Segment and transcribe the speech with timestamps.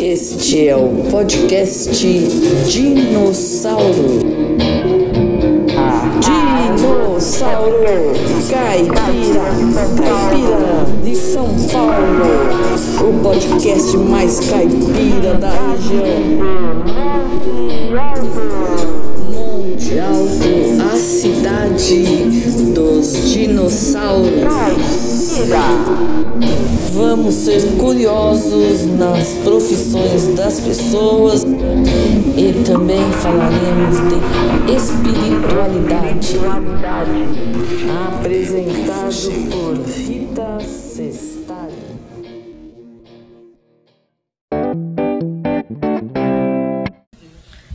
[0.00, 2.08] Este é o podcast
[2.66, 4.20] Dinossauro.
[6.18, 7.76] Dinossauro
[8.50, 9.44] Caipira,
[9.98, 12.24] Caipira de São Paulo.
[13.06, 16.64] O podcast mais caipira da região.
[21.04, 22.02] Cidade
[22.74, 24.32] dos dinossauros.
[26.94, 36.38] Vamos ser curiosos nas profissões das pessoas e também falaremos de espiritualidade.
[38.16, 41.74] Apresentado por Rita Sestari.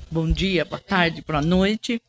[0.10, 2.02] Bom dia, boa tarde, boa noite.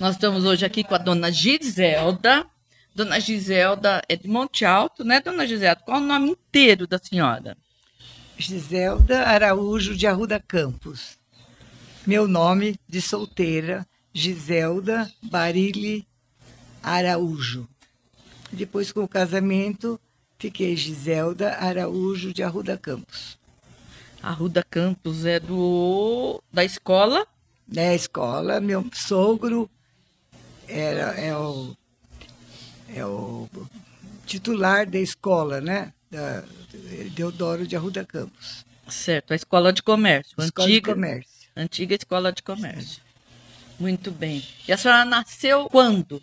[0.00, 2.46] Nós estamos hoje aqui com a dona Giselda.
[2.94, 5.82] Dona Giselda é de Monte Alto, né, dona Giselda?
[5.84, 7.56] Qual o nome inteiro da senhora?
[8.36, 11.18] Giselda Araújo de Arruda Campos.
[12.06, 16.06] Meu nome de solteira, Giselda Barile
[16.80, 17.68] Araújo.
[18.52, 19.98] Depois, com o casamento,
[20.38, 23.36] fiquei Giselda Araújo de Arruda Campos.
[24.22, 27.26] Arruda Campos é do da escola.
[27.66, 29.68] Na escola, meu sogro
[30.68, 31.76] era, é, o,
[32.94, 33.48] é o
[34.26, 35.92] titular da escola, né?
[36.10, 36.42] Da,
[37.14, 38.64] Deodoro de Arruda Campos.
[38.88, 40.34] Certo, a escola de comércio.
[40.38, 41.48] Escola antiga, de comércio.
[41.56, 43.02] Antiga escola de comércio.
[43.78, 44.44] Muito bem.
[44.66, 46.20] E a senhora nasceu quando?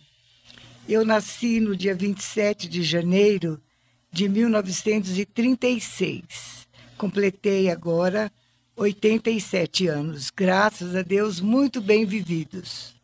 [0.88, 3.60] Eu nasci no dia 27 de janeiro
[4.12, 6.68] de 1936.
[6.98, 8.32] Completei agora
[8.76, 10.30] 87 anos.
[10.30, 12.95] Graças a Deus, muito bem vividos.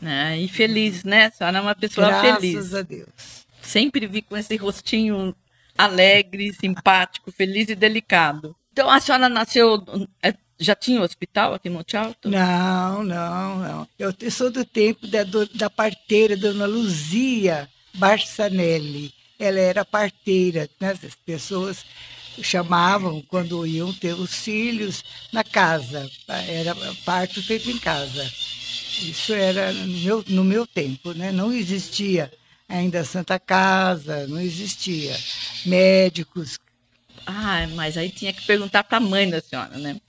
[0.00, 0.38] Né?
[0.38, 1.26] E feliz, né?
[1.26, 2.74] A senhora é uma pessoa Graças feliz.
[2.74, 3.08] a Deus.
[3.60, 5.34] Sempre vi com esse rostinho
[5.76, 8.54] alegre, simpático, feliz e delicado.
[8.72, 9.84] Então a senhora nasceu.
[10.22, 12.28] é, Já tinha hospital aqui em Monte Alto?
[12.28, 13.88] Não, não, não.
[13.98, 19.12] Eu sou do tempo da, da parteira, Dona Luzia Barçanelli.
[19.38, 20.90] Ela era parteira, né?
[20.92, 21.84] As pessoas
[22.42, 26.08] chamavam quando iam ter os filhos na casa.
[26.48, 28.28] Era parto feito em casa.
[29.02, 31.30] Isso era no meu, no meu tempo, né?
[31.32, 32.32] Não existia
[32.68, 35.16] ainda Santa Casa, não existia.
[35.64, 36.58] Médicos.
[37.26, 40.00] Ah, mas aí tinha que perguntar para a mãe da senhora, né?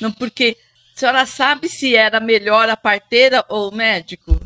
[0.00, 0.56] Não, porque
[0.94, 4.40] a senhora sabe se era melhor a parteira ou o médico?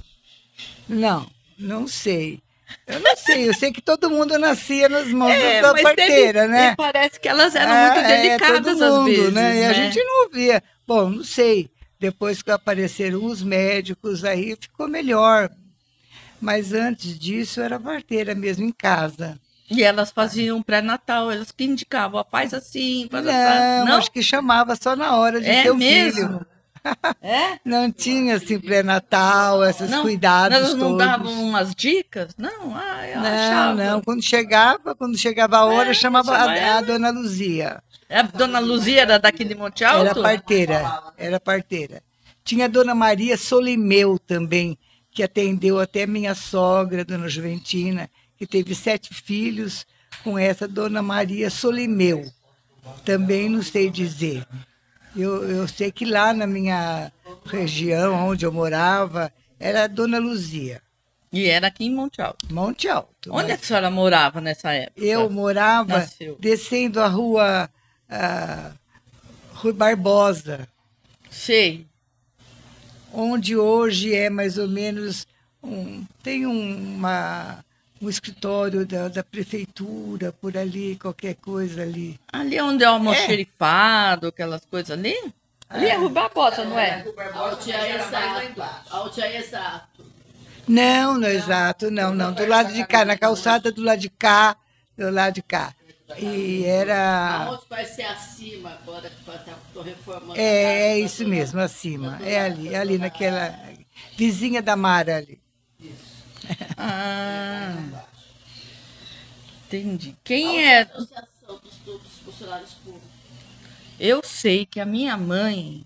[0.89, 2.41] Não, não sei.
[2.87, 6.53] Eu não sei, eu sei que todo mundo nascia nas mãos É, da parteira, teve-
[6.53, 6.73] né?
[6.73, 9.59] e Parece que elas eram É, muito é, delicadas todo às mundo, vezes, né?
[9.61, 9.75] E a né?
[9.75, 10.63] gente não via.
[10.87, 11.71] Bom, não sei.
[12.01, 15.51] Depois que apareceram os médicos, aí ficou melhor.
[16.41, 19.39] Mas antes disso, era parteira mesmo, em casa.
[19.71, 23.89] E elas faziam pré-natal, elas que indicavam, faz assim, faz Não, assim.
[23.91, 23.97] Não?
[23.99, 26.29] acho que chamava só na hora de É ter o mesmo?
[26.29, 26.47] filho.
[27.23, 27.59] É?
[27.65, 30.99] Não tinha, assim, pré-natal, esses Não, cuidados elas não todos.
[30.99, 32.35] davam umas dicas?
[32.37, 33.85] Não, ah, eu Não, achava.
[33.85, 34.01] não.
[34.01, 36.81] Quando chegava, quando chegava a hora, É, chamava chama a, a ela.
[36.83, 37.83] dona Luzia.
[38.09, 40.07] A dona Luzia era daqui de Monte Alto?
[40.07, 42.03] Era parteira, era parteira.
[42.45, 44.79] Tinha a dona Maria Solimeu também,
[45.11, 49.85] que atendeu até minha sogra, dona Juventina, que teve sete filhos
[50.25, 52.25] com essa dona Maria Solimeu.
[53.05, 54.47] Também não sei dizer.
[55.21, 57.11] Eu, eu sei que lá na minha
[57.45, 60.81] região, onde eu morava, era a dona Luzia,
[61.33, 62.47] E era aqui em Monte Alto.
[62.55, 63.31] Monte Alto.
[63.33, 63.55] Onde né?
[63.55, 65.05] a senhora morava nessa época?
[65.05, 66.37] Eu morava Nasceu.
[66.39, 67.69] descendo a rua,
[69.55, 70.69] Rui Barbosa.
[71.31, 71.87] Sei.
[73.13, 75.27] onde hoje é mais ou menos
[75.63, 77.65] um, tem um, uma,
[78.01, 82.19] um escritório da, da prefeitura por ali, qualquer coisa ali.
[82.33, 84.29] Ali onde é o almoxerifado, É.
[84.29, 85.17] aquelas coisas ali?
[85.69, 87.05] Ali é Rui Barbosa, não é?
[90.67, 92.33] Não, no exato, não, não.
[92.33, 94.57] Do lado de cá, na calçada do lado de cá,
[94.97, 95.75] do lado de cá.
[96.17, 97.47] E era.
[97.47, 99.31] Aonde vai ser acima agora que
[99.69, 100.41] estou reformando?
[100.41, 102.19] É, é isso mesmo, acima.
[102.23, 103.55] É ali, é ali naquela.
[104.17, 105.39] Vizinha da Mara ali.
[106.77, 108.05] Ah,
[109.67, 110.17] entendi.
[110.25, 110.83] Quem é?
[110.83, 113.09] Associação dos, dos funcionários públicos.
[113.99, 115.85] Eu sei que a minha mãe,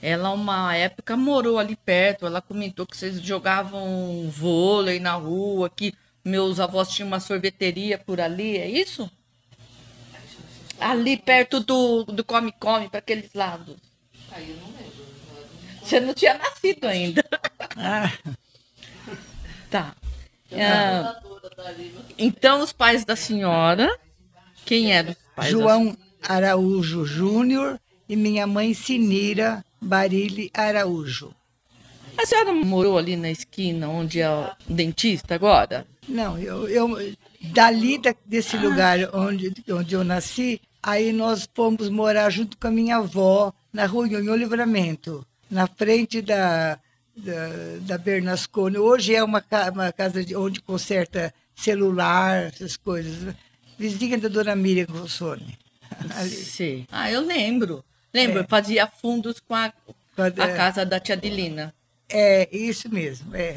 [0.00, 5.94] ela uma época morou ali perto, ela comentou que vocês jogavam vôlei na rua, que
[6.24, 9.10] meus avós tinham uma sorveteria por ali, é isso?
[10.80, 13.76] Ali perto do, do Come Come, para aqueles lados.
[14.32, 15.06] Aí eu não lembro.
[15.82, 17.24] Você não tinha nascido ainda.
[17.76, 18.10] Ah,
[19.72, 19.94] Tá.
[20.52, 21.18] Ah,
[21.78, 22.00] Lima.
[22.18, 23.88] então, os pais da senhora,
[24.66, 25.50] quem eram os pais?
[25.52, 31.34] da João, Araújo Júnior e minha mãe Sinira Barile Araújo.
[32.18, 35.86] A senhora morou ali na esquina onde é o dentista agora?
[36.06, 42.28] Não, eu, eu dali da- desse lugar onde, onde eu nasci, aí nós fomos morar
[42.28, 46.78] junto com a minha avó na rua Nhonhô Livramento, na frente da,
[47.16, 47.48] da,
[47.80, 48.78] da Bernascone.
[48.78, 49.42] Hoje é uma,
[49.72, 53.34] uma casa de, onde conserta celular, essas coisas.
[53.78, 55.58] Vizinha da dona Miriam Rossoni.
[56.28, 56.86] Sim.
[56.90, 57.84] Ah, eu lembro.
[58.12, 58.46] Lembro, É.
[58.46, 59.72] fazia fundos com a,
[60.14, 61.74] Quando a é- casa da tia Adelina.
[62.08, 63.56] É, isso mesmo, é.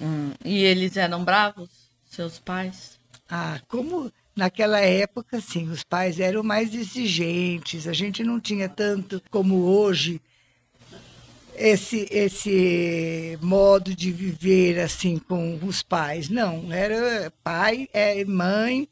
[0.00, 1.68] Hum, E eles eram bravos,
[2.08, 2.98] seus pais?
[3.28, 9.20] Ah, como naquela época, sim, os pais eram mais exigentes, a gente não tinha tanto
[9.30, 10.20] como hoje
[11.58, 16.28] esse, esse modo de viver assim com os pais.
[16.28, 18.88] Não, era pai, é, mãe,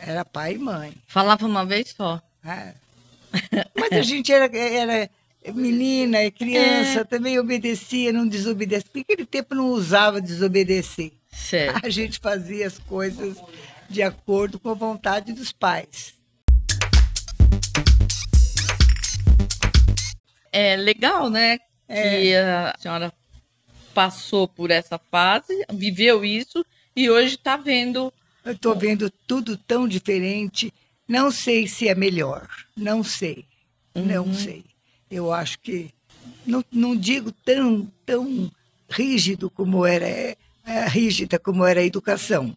[0.00, 0.94] era pai e mãe.
[1.06, 2.20] Falava uma vez só.
[2.42, 2.74] né?
[3.74, 5.10] Mas a gente era, era
[5.54, 8.88] menina, é criança, também obedecia, não desobedecia.
[8.92, 11.12] Porque naquele tempo não usava desobedecer.
[11.30, 11.84] Certo.
[11.84, 13.36] A gente fazia as coisas
[13.88, 16.14] de acordo com a vontade dos pais.
[20.52, 21.58] É legal, né?
[21.88, 23.12] Que a senhora
[23.92, 26.64] passou por essa fase, viveu isso
[26.94, 28.12] e hoje está vendo.
[28.44, 30.72] Eu estou vendo tudo tão diferente.
[31.08, 32.48] Não sei se é melhor.
[32.76, 33.44] Não sei.
[33.94, 34.64] Não sei.
[35.10, 35.90] Eu acho que.
[36.46, 38.50] Não, não digo tão, tão
[38.88, 42.56] rígido como era, é, é, rígida como era a educação.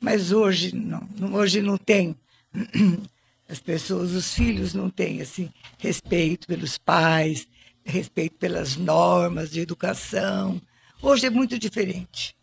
[0.00, 2.16] Mas hoje não- hoje não tem.
[3.52, 7.46] As pessoas, os filhos não têm assim, respeito pelos pais,
[7.84, 10.58] respeito pelas normas de educação.
[11.02, 12.34] Hoje é muito diferente.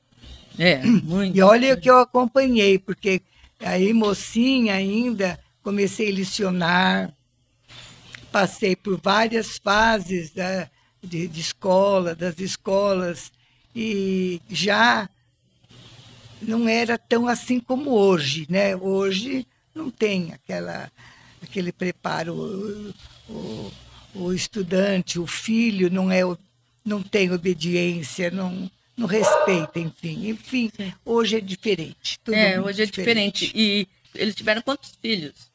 [0.55, 1.35] É, muito.
[1.35, 3.23] E olha que eu acompanhei, porque
[3.59, 7.11] aí, mocinha ainda, comecei a licionar,
[8.31, 10.69] passei por várias fases da,
[11.01, 13.31] de, de escola, das escolas,
[13.75, 15.09] e já
[16.39, 18.75] não era tão assim como hoje, né?
[18.75, 19.47] Hoje
[19.79, 20.91] não tem aquela,
[21.41, 22.33] aquele preparo.
[22.33, 22.93] O,
[23.31, 23.71] o,
[24.15, 26.21] o estudante, o filho, não, é,
[26.83, 30.29] não tem obediência, não, não respeita, enfim.
[30.29, 30.71] Enfim,
[31.05, 32.19] hoje é diferente.
[32.27, 33.51] É, hoje é diferente.
[33.55, 35.48] E eles tiveram quantos filhos?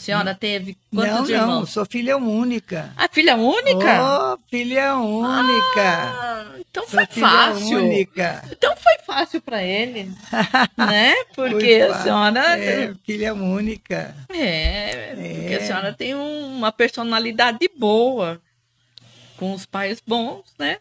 [0.00, 1.68] A senhora teve quantos Não, não, irmãos?
[1.70, 2.90] sou filha única.
[2.96, 4.32] A filha única?
[4.32, 5.82] Oh, filha única.
[5.84, 7.78] Ah, então Sou foi fácil.
[7.84, 8.42] única.
[8.50, 10.10] Então foi fácil para ele,
[10.74, 11.12] né?
[11.34, 14.16] Porque a senhora É, filha única.
[14.30, 15.56] É, porque É.
[15.58, 18.40] a senhora tem um- uma personalidade boa,
[19.36, 20.78] com os pais bons, né?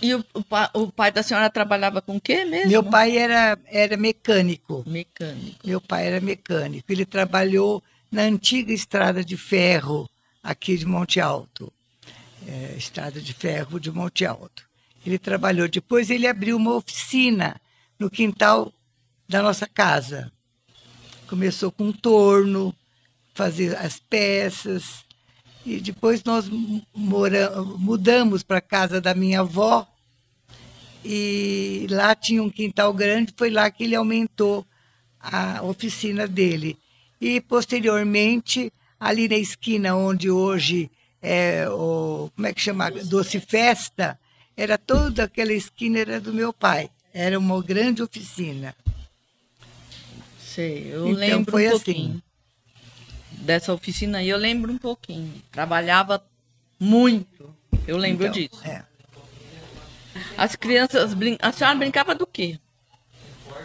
[0.00, 2.70] E o, o, o pai da senhora trabalhava com o quê mesmo?
[2.70, 4.84] Meu pai era, era mecânico.
[4.86, 5.66] Mecânico.
[5.66, 6.90] Meu pai era mecânico.
[6.92, 10.08] Ele trabalhou na antiga estrada de ferro
[10.42, 11.72] aqui de Monte Alto.
[12.46, 14.62] É, estrada de ferro de Monte Alto.
[15.04, 15.68] Ele trabalhou.
[15.68, 17.60] Depois ele abriu uma oficina
[17.98, 18.72] no quintal
[19.28, 20.32] da nossa casa.
[21.26, 22.74] Começou com um torno,
[23.34, 25.04] fazer as peças.
[25.68, 26.48] E depois nós
[26.94, 29.86] mudamos para a casa da minha avó.
[31.04, 34.66] E lá tinha um quintal grande, foi lá que ele aumentou
[35.20, 36.78] a oficina dele.
[37.20, 42.30] E, posteriormente, ali na esquina onde hoje é o.
[42.34, 42.90] Como é que chama?
[42.90, 44.18] Doce Festa,
[44.56, 46.88] era toda aquela esquina era do meu pai.
[47.12, 48.74] Era uma grande oficina.
[50.40, 52.22] Sei, eu Então, lembro foi um assim.
[53.40, 55.42] Dessa oficina aí eu lembro um pouquinho.
[55.50, 56.22] Trabalhava
[56.78, 57.54] muito.
[57.86, 58.60] Eu lembro Então, disso.
[58.64, 58.82] é.
[60.36, 61.36] As crianças brin...
[61.40, 62.58] A senhora brincava do quê?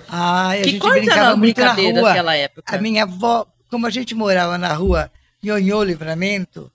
[0.07, 2.09] Ah, Que coisa era brincava a brincadeira rua.
[2.09, 2.75] daquela época?
[2.75, 5.11] A minha avó, como a gente morava na rua
[5.41, 6.71] Nhonhô Livramento,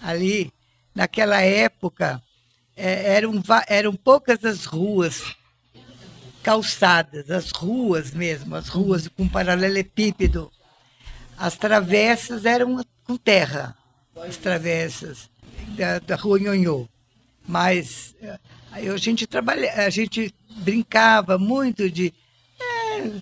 [0.00, 0.52] ali,
[0.94, 2.22] naquela época,
[2.76, 5.22] eh, eram, eram poucas as ruas
[6.42, 10.50] calçadas, as ruas mesmo, as ruas com paralelepípedo.
[11.38, 13.76] As travessas eram com terra,
[14.16, 15.30] as travessas
[15.76, 16.88] da, da rua Nhonhô.
[17.46, 18.38] Mas eh,
[18.72, 22.12] a gente trabalha, a gente brincava muito de
[22.60, 23.12] é,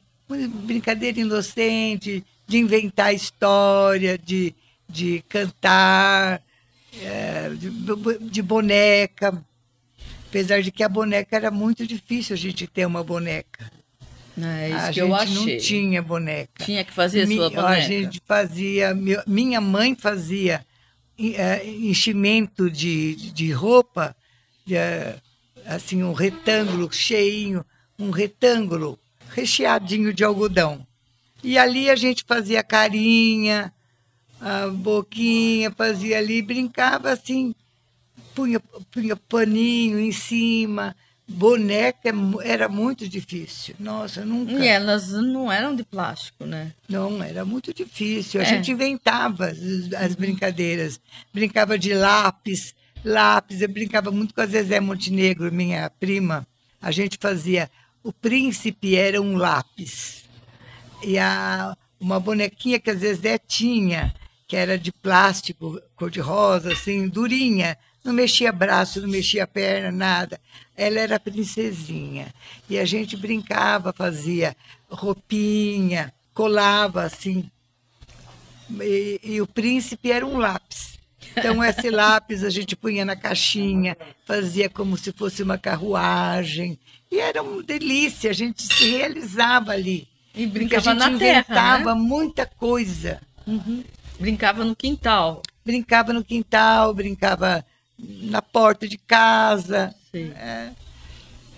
[0.48, 4.54] brincadeira inocente, de inventar história, de,
[4.88, 6.40] de cantar,
[7.02, 7.70] é, de,
[8.30, 9.44] de boneca.
[10.28, 13.70] Apesar de que a boneca era muito difícil a gente ter uma boneca.
[14.36, 15.34] É isso a que gente eu achei.
[15.34, 16.64] não tinha boneca.
[16.64, 17.68] Tinha que fazer Mi- sua boneca.
[17.68, 18.92] A gente fazia,
[19.26, 20.64] minha mãe fazia
[21.18, 24.14] eh, enchimento de, de roupa,
[24.66, 25.16] de, eh,
[25.66, 27.64] assim, um retângulo cheinho,
[27.98, 28.98] um retângulo
[29.30, 30.84] recheadinho de algodão.
[31.42, 33.72] E ali a gente fazia carinha,
[34.40, 37.54] a boquinha, fazia ali, brincava assim,
[38.34, 38.58] punha,
[38.90, 40.96] punha paninho em cima.
[41.26, 42.12] Boneca é
[42.42, 43.74] era muito difícil.
[43.80, 44.52] Nossa, nunca.
[44.52, 46.72] E elas não eram de plástico, né?
[46.88, 48.40] Não, era muito difícil.
[48.40, 48.46] A É.
[48.46, 49.58] gente inventava as,
[49.96, 51.00] as brincadeiras.
[51.32, 53.62] Brincava de lápis, lápis.
[53.62, 56.46] Eu brincava muito com a Zezé Montenegro, minha prima.
[56.80, 57.70] A gente fazia.
[58.02, 60.24] O príncipe era um lápis.
[61.02, 64.14] E a, uma bonequinha que a Zezé tinha,
[64.46, 67.78] que era de plástico, cor-de-rosa, assim, durinha.
[68.04, 70.38] Não mexia braço, não mexia perna, nada.
[70.76, 72.32] Ela era princesinha.
[72.68, 74.54] E a gente brincava, fazia
[74.90, 77.50] roupinha, colava assim.
[78.80, 80.98] E, e o príncipe era um lápis.
[81.34, 83.96] Então, esse lápis a gente punha na caixinha,
[84.26, 86.78] fazia como se fosse uma carruagem.
[87.10, 90.06] E era uma delícia, a gente se realizava ali.
[90.34, 92.00] E brincava a gente na terra, inventava né?
[92.00, 93.20] muita coisa.
[94.18, 95.42] Brincava no quintal.
[95.64, 97.64] Brincava no quintal, brincava
[97.98, 99.94] na porta de casa.
[100.14, 100.70] É.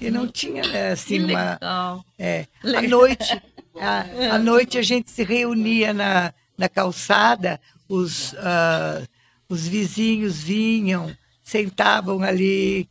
[0.01, 1.53] E não tinha né, assim Que uma.
[1.53, 2.05] legal.
[2.19, 3.43] É, à noite,
[3.81, 9.03] à, à noite a gente se reunia na, na calçada, os, ah,
[9.49, 12.89] os vizinhos vinham, sentavam ali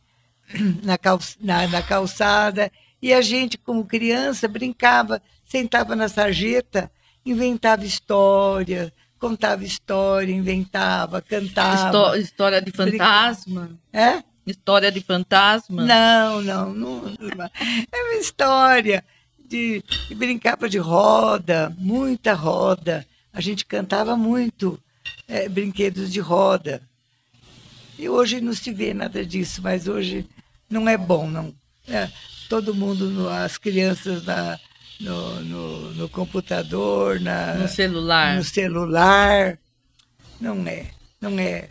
[0.82, 6.90] na, cal, na, na calçada e a gente, como criança, brincava, sentava na sarjeta,
[7.24, 11.86] inventava história, contava história, inventava, cantava.
[11.86, 13.70] Histó- história de fantasma.
[13.92, 14.22] É?
[14.46, 15.84] História de fantasma.
[15.84, 17.02] Não, não, não.
[17.92, 19.04] É uma história
[19.48, 23.06] de, de brincava de roda, muita roda.
[23.32, 24.78] A gente cantava muito
[25.28, 26.80] eh, brinquedos de roda.
[27.98, 30.26] E hoje não se vê nada disso, mas hoje
[30.70, 31.54] não é bom, não.
[31.88, 32.08] É,
[32.48, 34.58] todo mundo, as crianças na,
[35.00, 38.36] no, no, no computador, na, No celular.
[38.36, 39.58] no celular.
[40.40, 40.86] Não é,
[41.20, 41.68] não é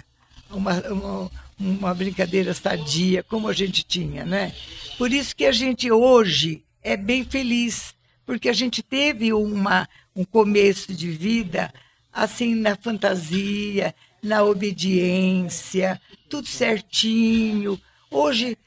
[0.50, 4.53] uma, uma, uma brincadeira sadia como a gente tinha, né?
[4.98, 7.94] Por isso que a gente hoje é bem feliz,
[8.25, 11.74] porque a gente teve uma, um começo de vida
[12.12, 17.79] assim na fantasia, na obediência, tudo certinho.
[18.10, 18.58] Hoje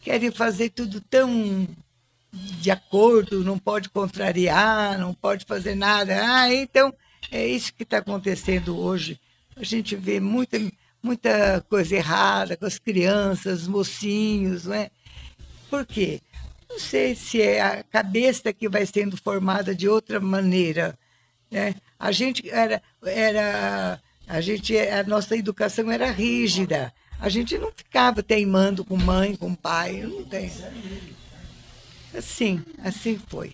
[0.00, 1.68] querem fazer tudo tão
[2.60, 6.20] de acordo, não pode contrariar, não pode fazer nada.
[6.20, 6.92] Ah, então
[7.30, 9.20] é isso que está acontecendo hoje.
[9.56, 10.58] A gente vê muita,
[11.02, 14.90] muita coisa errada com as crianças, os mocinhos, não é?
[15.70, 16.20] Por quê?
[16.68, 20.98] Não sei se é a cabeça que vai sendo formada de outra maneira.
[21.50, 21.74] Né?
[21.98, 26.92] A gente era, era a gente a nossa educação era rígida.
[27.18, 30.50] A gente não ficava teimando com mãe, com pai, não tem.
[32.16, 33.52] Assim, assim foi.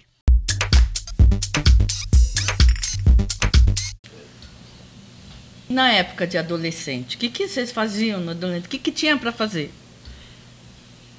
[5.69, 8.66] Na época de adolescente, o que, que vocês faziam no adolescente?
[8.66, 9.73] O que, que tinha para fazer?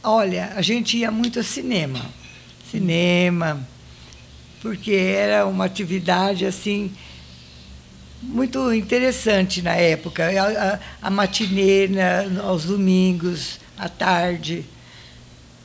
[0.01, 1.99] Olha, a gente ia muito ao cinema.
[2.71, 3.67] Cinema,
[4.61, 6.95] porque era uma atividade assim
[8.21, 10.29] muito interessante na época.
[10.29, 14.63] A, a, a matinê na, aos domingos, à tarde.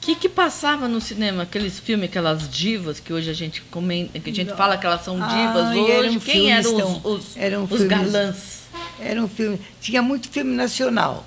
[0.09, 1.43] O que, que passava no cinema?
[1.43, 5.05] Aqueles filmes, aquelas divas que hoje a gente comenta, que a gente fala que elas
[5.05, 5.91] são divas Ah, hoje.
[5.93, 8.59] eram Quem filmes eram os, tão- os, eram os filmes- galãs?
[8.99, 9.61] Era um filme.
[9.83, 11.27] Tinha muito filme nacional.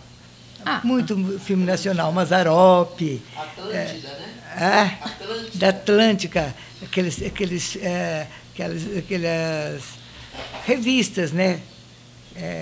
[0.65, 2.11] Ah, Muito filme nacional.
[2.11, 3.21] Mazarope.
[3.37, 4.33] Atlântida, né?
[4.57, 5.57] É, Atlântida.
[5.59, 9.83] da Atlântica, aqueles, aqueles, é, aquelas, aquelas
[10.65, 11.59] revistas, né?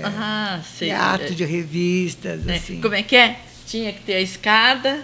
[0.03, 0.89] ah, sei.
[0.89, 2.81] Teatro de revistas, É, assim.
[2.81, 3.39] Como é que é?
[3.65, 4.99] Tinha que ter a escada,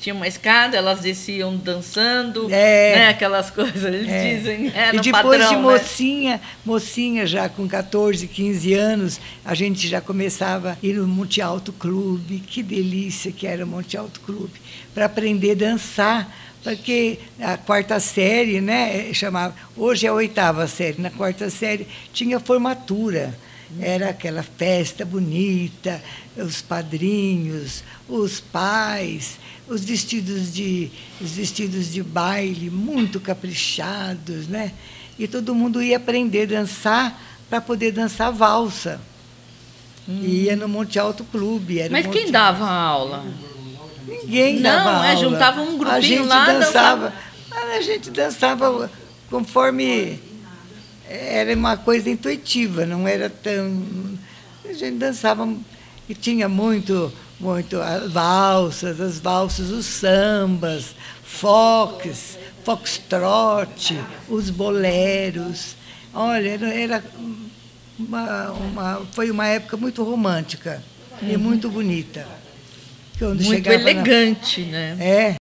[0.00, 2.96] tinha uma escada, elas desciam dançando, É.
[2.96, 3.08] né?
[3.08, 4.34] Aquelas coisas, eles É.
[4.34, 5.60] dizem, é, e depois padrão, de né?
[5.62, 11.42] mocinha, mocinha já com 14, 15 anos, a gente já começava a ir no Monte
[11.42, 12.38] Alto Clube.
[12.46, 14.54] Que delícia que era o Monte Alto Clube,
[14.94, 16.36] para aprender a dançar.
[16.62, 22.38] Porque a quarta série, né, chamava, hoje é a oitava série, na quarta série tinha
[22.38, 23.34] formatura.
[23.78, 26.02] Era aquela festa bonita,
[26.36, 34.72] os padrinhos, os pais, os vestidos de, os vestidos de baile muito caprichados, né?
[35.18, 39.00] E todo mundo ia aprender a dançar para poder dançar valsa.
[40.08, 41.80] E ia no Monte Alto Clube.
[41.82, 41.88] Hum.
[41.90, 43.24] Mas Monte quem dava a aula?
[44.06, 45.20] Ninguém Não, dava é, aula.
[45.20, 47.12] juntava um grupinho a gente lá, dançava.
[47.52, 48.90] A gente dançava
[49.28, 50.18] conforme
[51.10, 53.82] era uma coisa intuitiva, não era tão.
[54.64, 55.48] A gente dançava
[56.08, 63.98] e tinha muito, muito as valsas, as valsas, os sambas, fox, foxtrot,
[64.28, 65.74] os boleros.
[66.14, 67.02] Olha, era,
[67.98, 70.82] uma, uma- foi uma época muito romântica
[71.22, 72.26] e muito bonita.
[73.18, 73.46] Quando Uhum.
[73.46, 74.96] Muito chegava na- elegante, né?
[75.00, 75.34] É,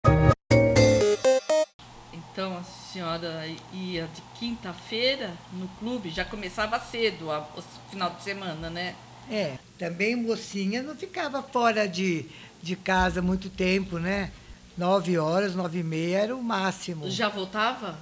[2.12, 8.22] Então a senhora ia de quinta-feira no clube, já começava cedo a- o final de
[8.24, 8.94] semana, né?
[9.30, 9.56] é.
[9.78, 12.26] Também mocinha não ficava fora de,
[12.60, 14.32] de casa muito tempo, né?
[14.76, 17.08] Nove horas, nove e meia era o máximo.
[17.08, 17.96] Já voltava?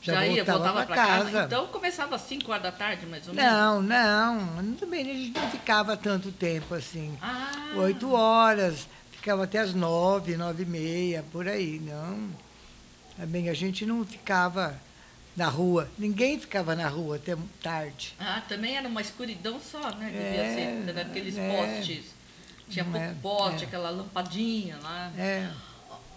[0.00, 1.24] Já ia, voltava para casa.
[1.30, 1.44] casa.
[1.44, 3.52] Então começava às 5 horas da tarde, mais ou menos?
[3.52, 4.74] Não, não.
[4.76, 7.14] Também a gente não ficava tanto tempo assim.
[7.20, 12.30] Ah, Oito horas, ficava até as nove, nove e meia, por aí, não.
[13.22, 14.74] Também a gente não ficava
[15.36, 15.88] na rua.
[15.96, 18.14] Ninguém ficava na rua até tarde.
[18.18, 20.06] ah, também era uma escuridão só, né?
[20.06, 21.56] Devia É, ser, era aqueles é.
[21.56, 22.04] postes.
[22.68, 23.66] Tinha pouco é, poste, é.
[23.68, 25.12] aquela lampadinha lá.
[25.16, 25.48] É.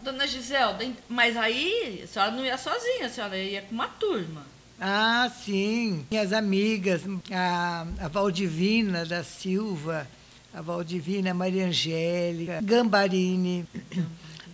[0.01, 4.41] Dona Giselda, mas aí a senhora não ia sozinha, a senhora ia com uma turma.
[4.81, 6.07] Ah, sim.
[6.09, 10.07] Minhas amigas, a, a Valdivina da Silva,
[10.51, 13.63] a Valdivina Maria Angélica, Gambarini,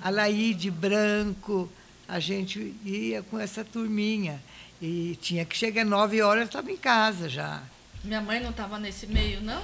[0.02, 1.70] a Laíde Branco,
[2.12, 4.42] a gente ia com essa turminha.
[4.82, 7.62] E tinha que chegar nove horas, estava em casa já.
[8.04, 9.64] Minha mãe não estava nesse meio, não?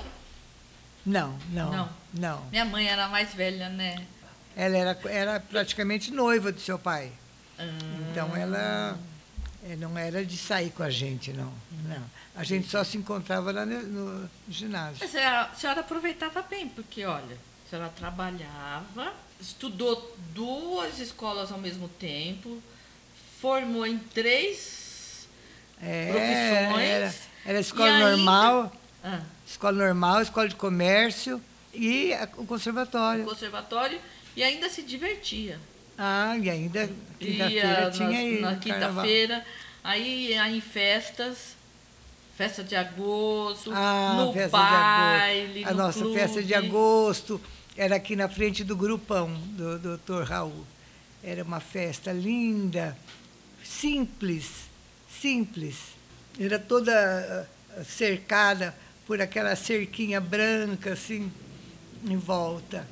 [1.05, 1.89] Não, não, Não.
[2.13, 2.45] não.
[2.51, 4.05] Minha mãe era mais velha, né?
[4.55, 7.11] Ela era, era praticamente noiva do seu pai.
[7.59, 7.63] Ah,
[8.11, 8.97] Então ela
[9.65, 11.51] eh, não era de sair com a gente, não.
[11.85, 12.03] não.
[12.35, 14.97] A gente só se encontrava lá no, no ginásio.
[15.01, 17.35] Mas a senhora aproveitava bem, porque, olha,
[17.65, 22.62] a senhora trabalhava, estudou duas escolas ao mesmo tempo,
[23.41, 25.27] formou em três
[25.82, 26.89] É, profissões.
[26.89, 27.15] Era,
[27.46, 28.72] era escola ainda- normal,
[29.03, 31.41] ah, escola normal, escola de comércio
[31.74, 33.24] e a- o conservatório.
[33.25, 34.00] conservatório
[34.36, 35.60] e ainda se divertia.
[35.98, 36.89] Ah, e ainda
[37.20, 38.39] quinta-feira tinha aí.
[38.41, 39.46] na quinta-feira,
[39.84, 41.56] aí ia em festas,
[42.36, 45.70] festa de agosto, Ah, no festa baile, de agosto.
[45.70, 46.67] A no nossa festa de clube.
[46.67, 47.41] agosto
[47.77, 50.65] era aqui na frente do grupão do doutor Raul.
[51.23, 52.97] Era uma festa linda,
[53.63, 54.45] simples,
[55.21, 55.75] simples.
[56.39, 56.91] Era toda
[57.78, 58.75] ah, cercada
[59.06, 61.32] por aquela cerquinha branca, assim,
[62.04, 62.88] em volta.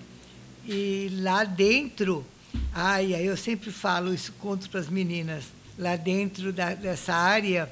[0.67, 2.25] E lá dentro,
[2.71, 5.45] ai, eu sempre falo isso, conto para as meninas,
[5.77, 7.71] lá dentro da- dessa área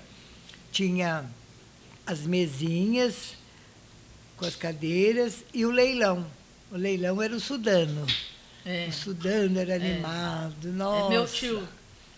[0.71, 1.25] tinha
[2.05, 3.35] as mesinhas
[4.35, 6.25] com as cadeiras e o leilão.
[6.73, 8.05] O leilão era o sudano.
[8.65, 11.05] É, O sudano era animado, nossa.
[11.05, 11.67] é meu tio,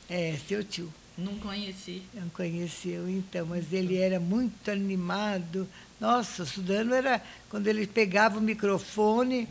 [0.10, 0.94] É, seu tio.
[1.18, 2.04] não conheci.
[2.14, 5.68] Não conheceu, então, mas ele era muito animado.
[6.00, 7.22] Nossa, o Sudano era.
[7.50, 9.48] Quando ele pegava o microfone,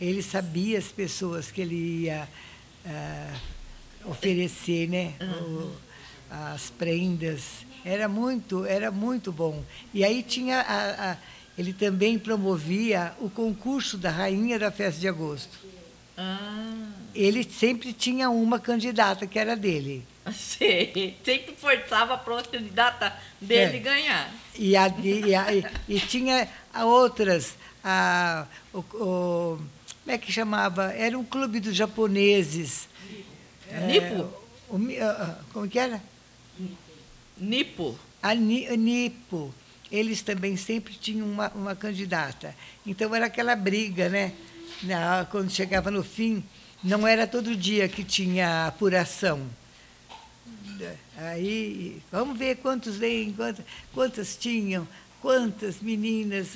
[0.00, 2.28] ele sabia as pessoas que ele ia
[2.86, 3.34] ah,
[4.06, 5.14] oferecer, né?
[5.20, 5.72] O-
[6.30, 7.42] as prendas.
[7.84, 9.62] Era muito, era muito bom.
[9.94, 10.60] E aí tinha.
[10.60, 11.16] a- a-
[11.58, 15.58] ele também promovia o concurso da Rainha da Festa de Agosto.
[16.16, 20.04] Ah, Ele sempre tinha uma candidata que era dele.
[20.32, 21.16] sei.
[21.24, 23.80] Sempre forçava a candidata dele É.
[23.80, 24.34] ganhar.
[24.56, 25.64] E, a, e, a- e-
[26.00, 26.48] tinha
[26.84, 29.58] outras, a, o, o-
[30.04, 30.92] como é que chamava?
[30.92, 32.88] Era um clube dos japoneses.
[33.86, 34.28] Nipo?
[34.68, 36.00] o mi- ah, ah, como que era?
[37.36, 37.98] Nipo.
[38.22, 39.54] A, Ni- a Nipo.
[39.90, 42.54] Eles também sempre tinham uma, uma candidata.
[42.86, 44.32] Então era aquela briga, né?
[44.82, 46.44] Na- quando chegava no fim,
[46.84, 49.46] não era todo dia que tinha apuração.
[51.16, 54.86] Aí, vamos ver quantos leem, quantas, quantas tinham,
[55.20, 56.48] quantas meninas.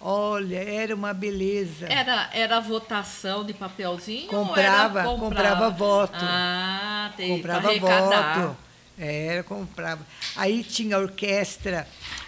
[0.00, 1.86] Olha, era uma beleza.
[1.86, 4.28] Era, era votação de papelzinho?
[4.28, 6.14] Comprava, ou era comprava voto.
[6.18, 8.56] Ah, tem pra comprava voto.
[8.98, 10.06] Era, comprava.
[10.36, 11.86] Aí tinha a orquestra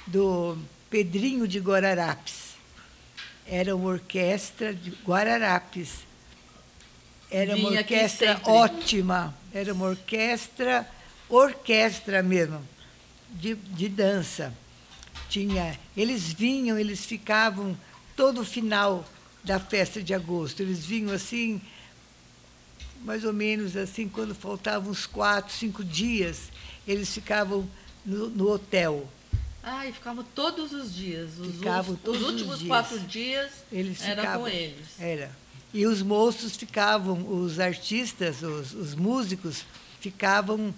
[0.09, 0.59] do
[0.91, 2.57] Pedrinho de Guararapes.
[3.47, 6.07] Era uma orquestra de Guararapes.
[7.31, 8.51] Era uma Vinha aqui orquestra sempre.
[8.51, 9.35] ótima.
[9.53, 10.89] Era uma orquestra,
[11.29, 12.61] orquestra mesmo,
[13.31, 14.53] de, de dança.
[15.29, 17.77] Tinha, eles vinham, eles ficavam
[18.17, 19.07] todo o final
[19.45, 20.61] da festa de agosto.
[20.61, 21.61] Eles vinham assim,
[23.05, 26.51] mais ou menos assim, quando faltavam uns quatro, cinco dias,
[26.87, 27.69] eles ficavam
[28.05, 29.07] no, no hotel.
[29.63, 31.39] Ah, e ficavam todos os dias.
[31.39, 32.69] Os, Ficavam os- todos os os últimos dias.
[32.69, 34.87] quatro dias Eles era ficavam, com eles.
[34.99, 35.31] Era.
[35.75, 39.65] E os moços ficavam, os artistas, os, os músicos,
[40.01, 40.75] ficavam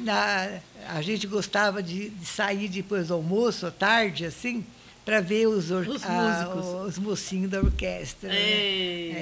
[0.00, 0.60] na.
[0.88, 4.66] A gente gostava de, de sair depois do almoço, à tarde, assim,
[5.04, 6.54] para ver os, or- Os a-
[6.86, 8.28] os mocinhos da orquestra.
[8.28, 8.36] né?
[8.38, 9.12] Ei.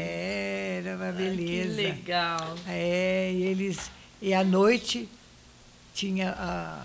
[0.79, 1.69] Era uma Ai, beleza.
[1.77, 2.55] que legal.
[2.67, 3.91] É, e eles.
[4.21, 5.09] E à noite
[5.95, 6.85] tinha a,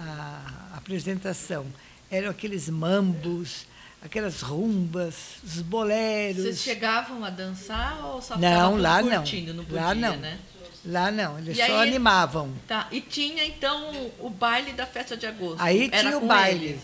[0.00, 1.66] a, apresentação.
[2.10, 3.66] Eram aqueles mambos,
[4.02, 6.42] aquelas rumbas, os boleros.
[6.42, 9.16] Vocês chegavam a dançar ou só Não, lá não.
[9.16, 9.54] curtindo?
[9.54, 10.16] Não podia, Lá não.
[10.16, 10.38] né?
[10.84, 12.52] Lá não, eles E só aí- animavam.
[12.68, 12.86] Tá.
[12.92, 15.56] E tinha, então, o baile da festa de agosto.
[15.60, 16.64] Aí Era tinha o baile.
[16.66, 16.82] eles.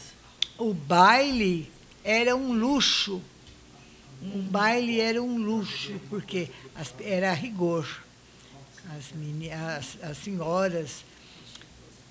[0.56, 1.70] O baile
[2.02, 3.20] era um luxo.
[4.22, 7.86] O baile era um luxo, porque as- era a rigor.
[8.96, 11.04] As, meni- as, as senhoras.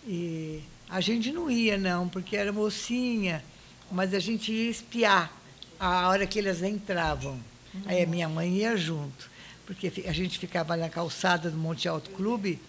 [0.08, 3.44] E a gente não ia, não, porque era mocinha,
[3.92, 5.32] mas a gente ia espiar
[5.80, 7.40] a hora que elas entravam.
[7.86, 9.30] Aí a minha mãe ia junto,
[9.66, 12.60] porque a gente ficava na calçada do Monte Alto Clube,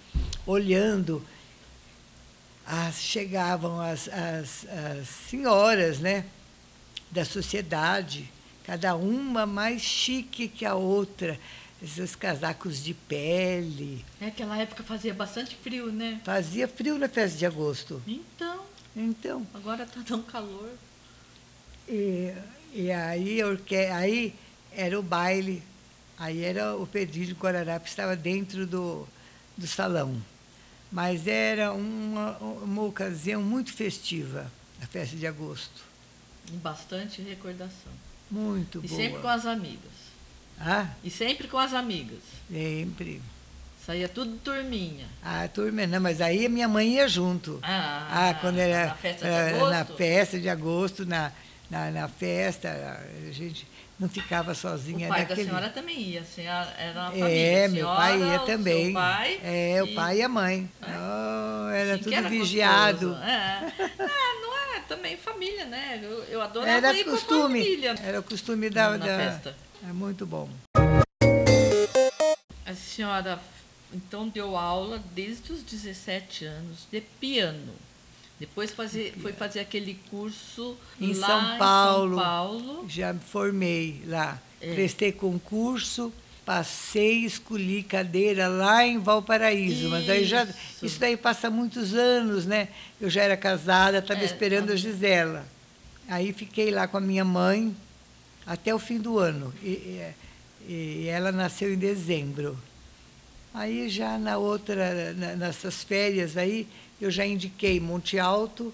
[0.47, 1.25] olhando
[2.67, 6.27] as, chegavam as, as, as senhoras né,
[7.11, 8.31] da sociedade,
[8.65, 11.41] cada uma mais chique que a outra,
[11.83, 14.05] esses casacos de pele.
[14.21, 16.21] Naquela época fazia bastante frio, né?
[16.25, 18.03] Fazia frio na festa de agosto.
[18.07, 18.65] Então,
[18.97, 20.71] Então, agora tá tão calor.
[21.89, 22.33] e,
[22.73, 24.35] e aí, orque- aí
[24.73, 25.63] era o baile,
[26.19, 29.07] aí era o Pedrinho Guararapes, estava dentro do,
[29.57, 30.21] do salão.
[30.93, 34.51] Mas era uma, uma ocasião muito festiva,
[34.83, 35.83] a festa de agosto.
[36.49, 37.93] E bastante recordação.
[38.31, 39.01] Muito E boa.
[39.01, 40.10] sempre com as amigas.
[40.61, 42.19] Ah, E sempre com as amigas.
[42.51, 43.21] sempre.
[43.85, 45.07] Saía tudo turminha.
[45.25, 47.59] Ah, turma, não, mas aí minha mãe ia junto.
[47.63, 49.71] Ah, Ah, quando era na festa de era agosto?
[49.73, 51.33] na festa de agosto, na,
[51.71, 52.69] na, na festa,
[53.27, 53.67] a gente
[53.99, 55.07] não ficava sozinha.
[55.07, 57.65] O pai naquele- da senhora também ia, a senhora era uma É, família.
[57.65, 58.85] A meu senhora, pai ia o também.
[58.85, 60.71] Seu pai, é, o e- pai e a mãe.
[60.83, 63.15] Oh, era Sim, tudo era vigiado.
[63.15, 63.73] É.
[63.99, 65.99] Ah, não é também família, né?
[66.03, 67.61] Eu, eu adorava Era ir com a costume.
[67.65, 69.55] família Era o costume da, na da- festa.
[69.89, 70.49] É muito bom.
[72.67, 73.41] A senhora
[73.93, 77.73] então deu aula desde os 17 anos de piano.
[78.39, 82.13] Depois fazer, foi fazer aquele curso Em lá São Paulo.
[82.13, 82.85] em São Paulo.
[82.89, 84.41] Já me formei lá.
[84.61, 84.73] É.
[84.75, 86.13] Prestei concurso,
[86.45, 89.91] passei, escolhi cadeira lá em Valparaíso.
[89.91, 90.45] Mas aí já.
[90.45, 90.87] Isso.
[90.87, 92.69] Isso daí passa muitos anos, né?
[93.01, 94.73] Eu já era casada, estava É, esperando tá.
[94.73, 95.45] a Gisela.
[96.09, 97.77] Aí fiquei lá com a minha mãe
[98.47, 99.53] até o fim do ano.
[99.63, 100.13] E,
[100.69, 102.59] e- ela nasceu em dezembro.
[103.53, 106.67] Aí já na outra, na- nessas férias aí,
[107.01, 108.73] eu já indiquei Monte Alto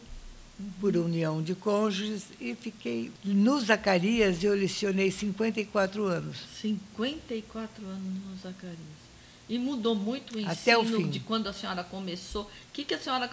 [0.81, 6.39] por união de cônjuges e fiquei no Zacarias eu lecionei 54 anos.
[6.61, 8.97] 54 anos no Zacarias.
[9.49, 11.09] E mudou muito o ensino Até o fim.
[11.09, 12.43] de quando a senhora começou.
[12.45, 13.31] O que, que a senhora.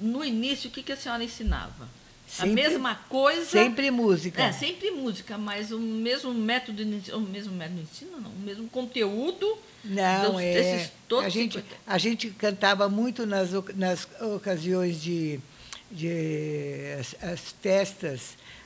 [0.00, 1.88] No início, o que, que a senhora ensinava?
[2.30, 3.44] Sempre- a mesma coisa.
[3.44, 4.40] Sempre música.
[4.42, 8.30] É, sempre música, mas o mesmo método de ensino, o mesmo método de ensino, não,
[8.30, 10.90] o mesmo conteúdo Não, dos- é.
[11.24, 11.76] a, gente, 50.
[11.86, 15.40] a gente cantava muito nas, nas ocasiões de,
[15.90, 18.20] de as, as festas,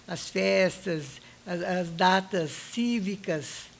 [0.07, 1.05] as festas,
[1.47, 3.73] as, as datas cívicas.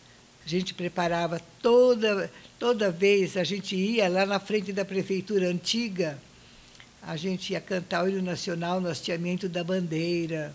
[0.47, 6.19] A gente preparava toda, toda vez, a gente ia lá na frente da prefeitura antiga,
[7.07, 10.55] a gente ia cantar o hino nacional no hasteamento da bandeira.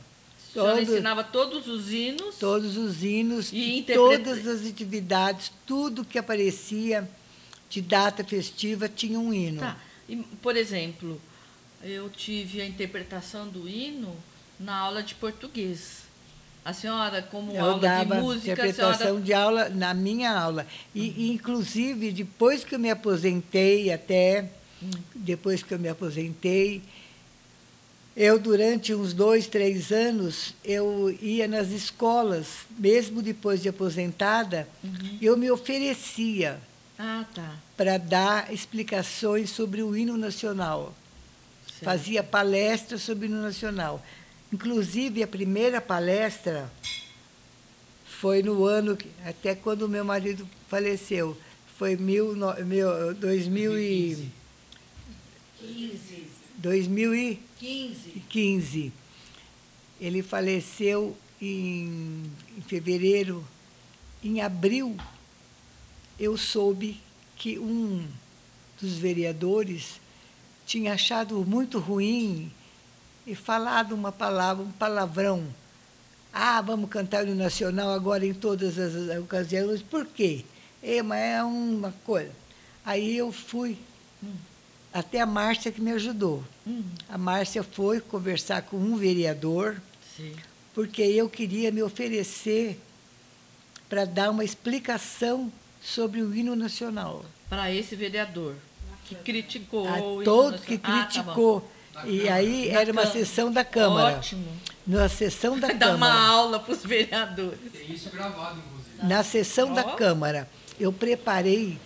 [0.54, 2.36] Todo- ensinava todos os hinos.
[2.38, 7.08] todos os hinos, E interpreta- todas as atividades, tudo que aparecia
[7.70, 9.60] de data festiva tinha um hino.
[9.60, 9.78] Tá.
[10.08, 11.22] E, por exemplo,
[11.84, 14.16] eu tive a interpretação do hino
[14.60, 16.00] na aula de português.
[16.66, 19.22] A senhora, como Eu aula dava de música, a interpretação senhora...
[19.22, 20.66] de aula na minha aula.
[20.96, 24.50] E, e, inclusive, depois que eu me aposentei, até
[25.16, 26.82] depois que eu me aposentei.
[28.16, 35.18] Eu, durante uns dois, três anos, eu ia nas escolas, mesmo depois de aposentada, uhum.
[35.22, 36.60] eu me oferecia
[36.98, 37.56] ah, tá.
[37.78, 40.94] para dar explicações sobre o hino nacional.
[41.68, 41.86] Certo.
[41.86, 44.04] Fazia palestras sobre o hino nacional.
[44.52, 46.70] Inclusive, a primeira palestra
[48.04, 51.38] foi no ano, que, até quando o meu marido faleceu,
[51.78, 54.39] foi mil, mil, 2015.
[56.58, 58.94] 2015.
[60.00, 62.24] Ele faleceu em,
[62.58, 63.44] em fevereiro.
[64.24, 64.96] Em abril,
[66.20, 67.02] eu soube
[67.38, 68.06] que um
[68.82, 70.02] dos vereadores
[70.66, 72.52] tinha achado muito ruim
[73.26, 75.48] e falado uma palavra, um palavrão.
[76.34, 79.82] Ah, vamos cantar o nacional agora em todas as ocasiões.
[79.82, 80.44] Por quê?
[80.84, 82.32] É, mas é uma coisa.
[82.86, 83.78] Aí eu fui
[84.94, 86.44] até a Márcia que me ajudou.
[86.66, 89.78] Hum, A Márcia foi conversar com um vereador,
[90.18, 90.34] sim.
[90.74, 92.80] porque eu queria me oferecer
[93.88, 97.24] para dar uma explicação sobre o hino nacional.
[97.50, 98.56] Para esse vereador
[99.06, 100.68] que criticou o A hino todo nacional.
[100.68, 101.72] que Ah, tá criticou.
[102.06, 103.20] E aí Na era uma Câmara.
[103.20, 104.18] sessão da Câmara.
[104.18, 104.48] Ótimo.
[104.88, 106.14] Na sessão da Dar uma Câmara.
[106.28, 107.60] aula para os vereadores.
[107.74, 109.08] Tem isso gravado, inclusive.
[109.08, 109.96] Na sessão da Ó.
[109.96, 110.48] Câmara,
[110.80, 111.78] eu preparei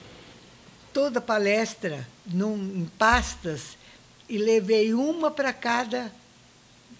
[0.94, 3.78] toda a palestra num, em pastas
[4.30, 6.12] e levei uma para cada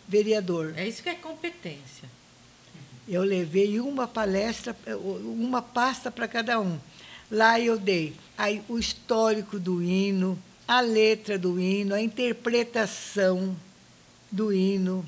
[0.08, 0.74] vereador.
[0.76, 2.10] É isso que é competência.
[3.08, 6.80] Eu levei uma palestra, uma pasta para cada um.
[7.30, 13.56] Lá eu dei aí, o histórico do hino, a letra do hino, a interpretação
[14.32, 15.06] do hino,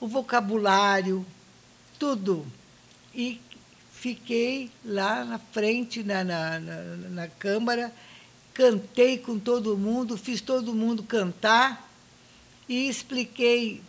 [0.00, 1.24] o vocabulário,
[1.98, 2.46] tudo.
[3.14, 3.40] E
[4.00, 7.92] fiquei lá na frente, na, na, na, na Câmara,
[8.52, 11.90] cantei com todo mundo, fiz todo mundo cantar
[12.68, 13.82] e expliquei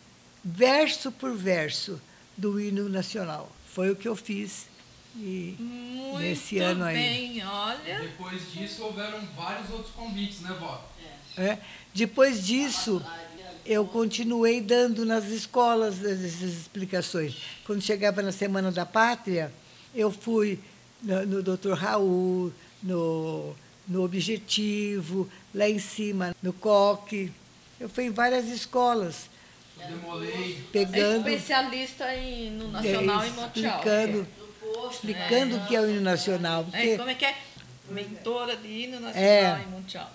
[0.43, 2.01] verso por verso
[2.35, 3.51] do hino nacional.
[3.73, 4.67] Foi o que eu fiz.
[5.15, 6.95] E Muito Nesse ano aí.
[6.95, 7.99] bem, olha.
[8.01, 10.87] Depois disso, houveram vários outros convites, né, vó?
[11.37, 11.57] é,
[11.93, 13.03] depois disso,
[13.65, 17.35] eu continuei dando nas escolas essas explicações.
[17.65, 19.51] Quando chegava na Semana da Pátria,
[19.93, 20.59] eu fui
[21.01, 21.73] no, no Dr.
[21.73, 22.51] Raul,
[22.83, 23.55] no,
[23.87, 27.31] no Objetivo, lá em cima, no Coque.
[27.79, 29.29] Eu fui em várias escolas,
[29.79, 30.57] Eu demolei.
[30.57, 33.69] É pegando, especialista em, no Nacional é, e Montiel.
[33.71, 34.27] explicando,
[34.91, 36.61] explicando o que é o hino nacional.
[36.61, 37.35] É, Porque, como é que é?
[37.89, 39.63] Mentora de hino nacional É.
[39.63, 40.11] e mundial.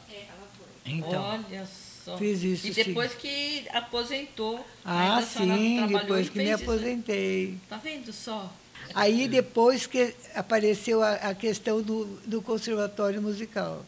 [0.85, 1.67] então, Olha
[2.05, 2.19] só.
[2.19, 6.71] Fiz isso, E depois que aposentou, ah, sim, depois que me fez isso.
[6.71, 7.59] aposentei.
[7.69, 8.53] Tá vendo só?
[8.95, 13.85] Aí depois que apareceu a, a questão do, do conservatório musical.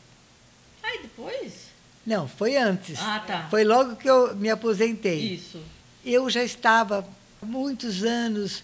[0.83, 1.53] Aí depois?
[2.07, 2.99] Não, foi antes.
[3.01, 3.49] Ah, tá.
[3.51, 5.35] Foi logo que eu me aposentei.
[5.35, 5.61] Isso.
[6.05, 7.07] Eu já estava
[7.43, 8.63] há muitos anos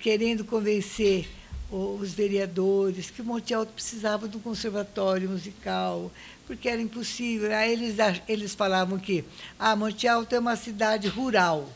[0.00, 1.28] querendo convencer
[1.70, 6.10] os vereadores que Monte Alto precisava de um conservatório musical,
[6.46, 7.54] porque era impossível.
[7.54, 7.96] Aí eles,
[8.28, 9.24] eles falavam que
[9.58, 11.68] ah, Monte Alto é uma cidade rural,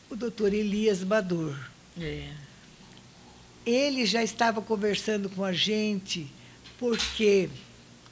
[0.09, 1.55] o doutor Elias Badur.
[1.99, 2.27] É.
[3.65, 6.27] Ele já estava conversando com a gente,
[6.79, 7.49] porque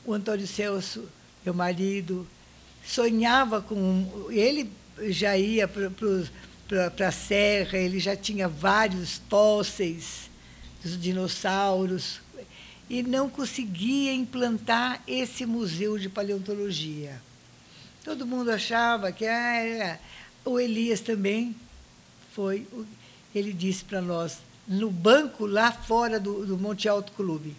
[0.06, 1.10] o Antônio Celso,
[1.44, 2.26] meu marido,
[2.86, 4.28] sonhava com.
[4.30, 4.70] Ele
[5.10, 5.90] já ia para
[7.06, 10.30] a serra, ele já tinha vários fósseis
[10.84, 12.22] dos dinossauros,
[12.90, 17.22] e não conseguia implantar esse museu de paleontologia.
[18.04, 20.00] Todo mundo achava que ah, era.
[20.44, 21.56] o Elias também
[22.34, 22.66] foi.
[23.36, 27.56] Ele disse para nós, no banco lá fora do, do Monte Alto Clube.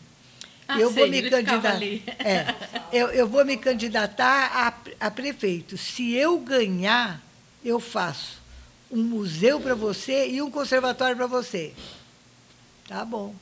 [0.67, 1.83] Ah, eu sei, vou me candidatar.
[1.83, 2.55] É,
[2.93, 5.79] eu, eu vou me candidatar a, a prefeito.
[5.79, 7.23] Se eu ganhar,
[7.65, 8.40] eu faço
[8.91, 11.73] um museu para você e um conservatório para você.
[12.89, 13.35] Tá bom,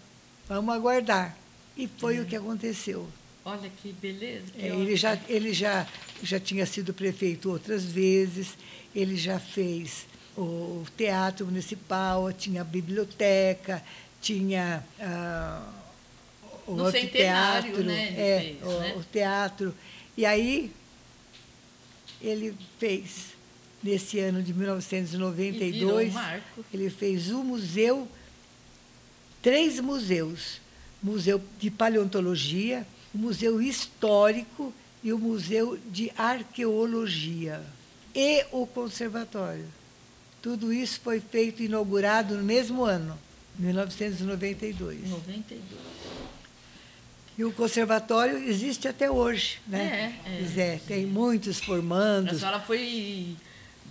[0.48, 1.36] vamos aguardar.
[1.76, 3.08] E foi o que aconteceu.
[3.44, 4.44] Olha que beleza.
[4.52, 5.86] que É, ele já, ele já,
[6.22, 8.58] já tinha sido prefeito outras vezes,
[8.94, 10.06] ele já fez
[10.36, 13.82] o teatro municipal, tinha a biblioteca,
[14.20, 15.66] tinha ah,
[16.66, 18.94] o No anfiteatro, né, é, fez, o, né?
[18.96, 19.74] o teatro.
[20.16, 20.70] E aí
[22.20, 23.34] ele fez,
[23.82, 28.08] nesse ano de E virou 1992, um ele fez um museu,
[29.42, 30.60] três museus.
[31.00, 37.62] Museu de Paleontologia, o Museu Histórico e o Museu de Arqueologia.
[38.12, 39.64] E o Conservatório.
[40.42, 43.16] Tudo isso foi feito, inaugurado no mesmo ano,
[43.58, 45.08] 1992.
[45.08, 45.60] 92.
[47.36, 50.18] E o conservatório existe até hoje, né?
[50.26, 50.74] É, é.
[50.74, 52.40] É, tem muitos A formandos.
[52.40, 53.36] senhora foi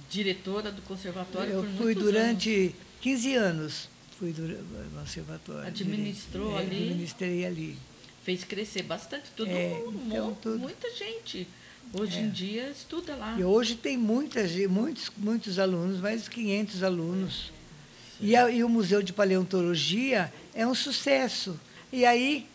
[0.09, 5.67] diretora do conservatório Eu por fui durante 15 anos, fui durante o conservatório.
[5.67, 6.83] Administrou É, ali?
[6.89, 7.77] Administrei ali.
[8.23, 9.25] Fez crescer bastante.
[9.35, 10.59] Tudo, É, um então, tudo.
[10.59, 11.47] muita gente.
[11.93, 13.37] Hoje em dia estuda lá.
[13.39, 17.51] E hoje tem muita, ge- muitos, muitos alunos, mais de 500 alunos.
[18.19, 21.57] E, a- e o Museu de Paleontologia é um sucesso.
[21.93, 22.45] E aí,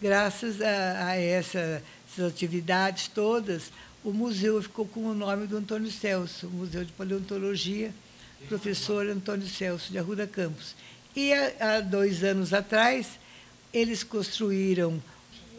[0.00, 3.70] graças a, a essa- essas atividades todas,
[4.08, 7.92] o museu ficou com o nome do Antônio Celso, o Museu de Paleontologia,
[8.48, 10.74] professor Antônio Celso de Arruda Campos.
[11.14, 13.18] E há, dois anos atrás,
[13.72, 15.02] eles construíram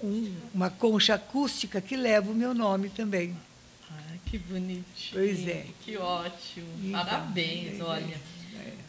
[0.02, 3.36] um- uma concha acústica que leva o meu nome também.
[3.92, 4.84] Ai, que bonitinho.
[5.14, 5.66] Pois é.
[5.84, 6.68] Que ótimo.
[6.84, 8.18] Então, Parabéns, é, olha.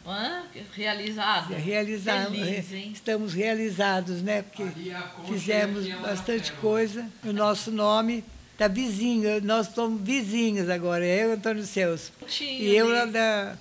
[0.05, 0.43] Hã?
[0.73, 1.53] realizado.
[1.53, 2.91] É, realizar- Feliz, hein?
[2.93, 4.41] Estamos realizados, né?
[4.41, 6.61] Porque é fizemos é uma bastante pérola.
[6.61, 7.11] coisa.
[7.23, 8.23] O nosso nome
[8.61, 12.11] tá vizinho, nós somos vizinhos agora, eu e Antônio Celso.
[12.39, 12.95] E eu ali.
[12.95, 13.57] lá da.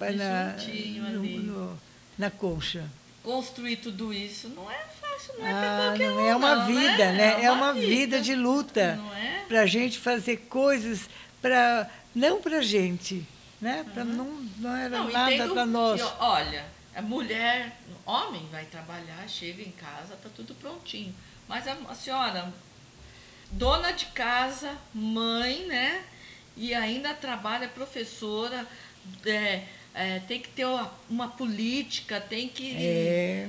[0.00, 0.56] Na,
[1.12, 1.78] no- no-
[2.18, 2.84] na concha.
[3.22, 6.66] Construir tudo isso não é fácil, não é Ah, qualquer não um, é uma não,
[6.66, 7.44] vida, né?
[7.44, 8.98] É uma vida de luta.
[9.16, 9.44] É?
[9.46, 11.08] Para a gente fazer coisas
[11.40, 13.24] para não para a gente,
[13.60, 13.84] né?
[13.94, 14.24] Pra não,
[14.58, 16.00] não era Não, nada para nós.
[16.00, 16.64] e, olha,
[16.96, 21.14] a mulher, homem vai trabalhar, chega em casa, tá tudo prontinho.
[21.46, 22.52] Mas a, a senhora,
[23.52, 26.04] dona de casa, mãe, né?
[26.56, 28.66] E ainda trabalha professora,
[29.24, 29.62] é,
[29.94, 33.48] é, tem que ter uma, uma política, tem que É,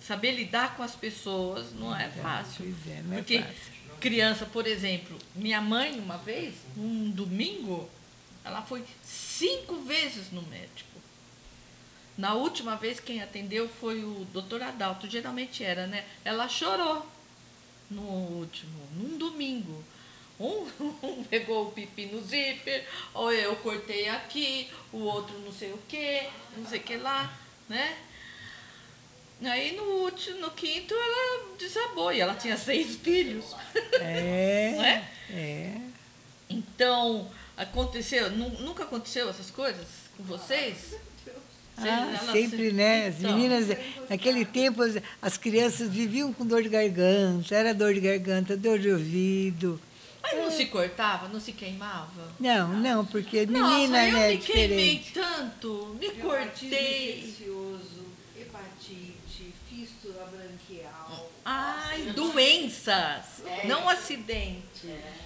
[0.00, 2.64] saber lidar com as pessoas, não é fácil.
[2.64, 3.56] pois é, não é Porque fácil.
[4.00, 7.88] criança, por exemplo, minha mãe, uma vez, um domingo,
[8.44, 10.90] ela foi cinco vezes no médico.
[12.18, 16.04] Na última vez, quem atendeu foi o doutor Adalto, geralmente era, né?
[16.24, 17.06] Ela chorou
[17.92, 19.82] no último, num domingo.
[20.40, 20.66] Um,
[21.06, 25.78] um pegou o pipi no zíper, ou eu cortei aqui, o outro não sei o
[25.88, 26.26] que,
[26.56, 27.32] não sei o que lá,
[27.68, 27.96] né?
[29.44, 33.44] Aí no último, no quinto, ela desabou e ela tinha seis filhos.
[34.00, 35.08] É, Não é?
[35.30, 35.76] é.
[36.48, 40.94] Então, aconteceu, nu- nunca aconteceu essas coisas com vocês?
[41.88, 43.08] Ah, sempre, né?
[43.08, 43.66] As Então, meninas,
[44.08, 48.78] naquele tempo, as, as crianças viviam com dor de garganta, era dor de garganta, dor
[48.78, 49.80] de ouvido.
[50.22, 52.28] Mas não se cortava, não se queimava?
[52.38, 55.12] Não, não, porque menina, Nossa, eu né, me é queimei diferente.
[55.14, 57.18] tanto, me cortei.
[57.18, 58.04] infeccioso,
[58.38, 61.30] hepatite, fístula branquial.
[61.44, 64.62] Ai, doenças, não acidente.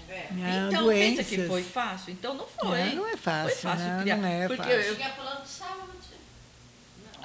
[0.09, 0.29] É.
[0.33, 1.27] Não, então, doenças.
[1.27, 2.13] pensa que foi fácil?
[2.13, 2.85] Então não foi.
[2.85, 4.17] Não, não é fácil, Foi fácil não, criar.
[4.17, 4.81] não é porque fácil.
[4.81, 6.06] Eu, Tinha plano de saúde.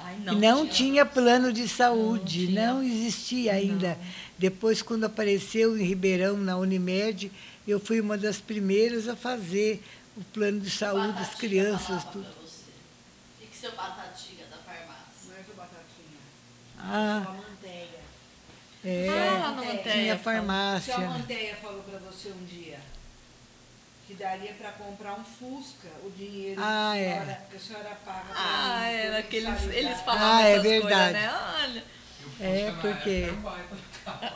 [0.04, 2.94] Ai, Não, não tinha plano de saúde, Não não, tinha.
[2.94, 3.98] existia ainda.
[4.38, 7.30] Depois, quando apareceu em Ribeirão, na Unimed,
[7.66, 9.82] eu fui uma das primeiras a fazer
[10.16, 11.86] o plano de saúde das Batatinha crianças.
[11.86, 12.26] falava Tudo.
[12.26, 15.28] O que, que seu batatinha da farmácia?
[15.28, 16.18] Não é que batatinha.
[16.78, 17.88] Ah, manteia.
[18.84, 20.94] é, Ah, lá no É, Manteia, tinha farmácia.
[20.94, 22.78] Sua manteia falou para você um dia
[24.06, 27.12] que daria para comprar um Fusca, o dinheiro Ah, que, a é.
[27.14, 28.80] senhora, que a senhora paga Ah,
[29.16, 31.12] mim, que eles, falavam Ah, é essas coisas, verdade.
[31.14, 31.32] né?
[31.62, 31.84] Olha.
[32.40, 33.32] É, porque-.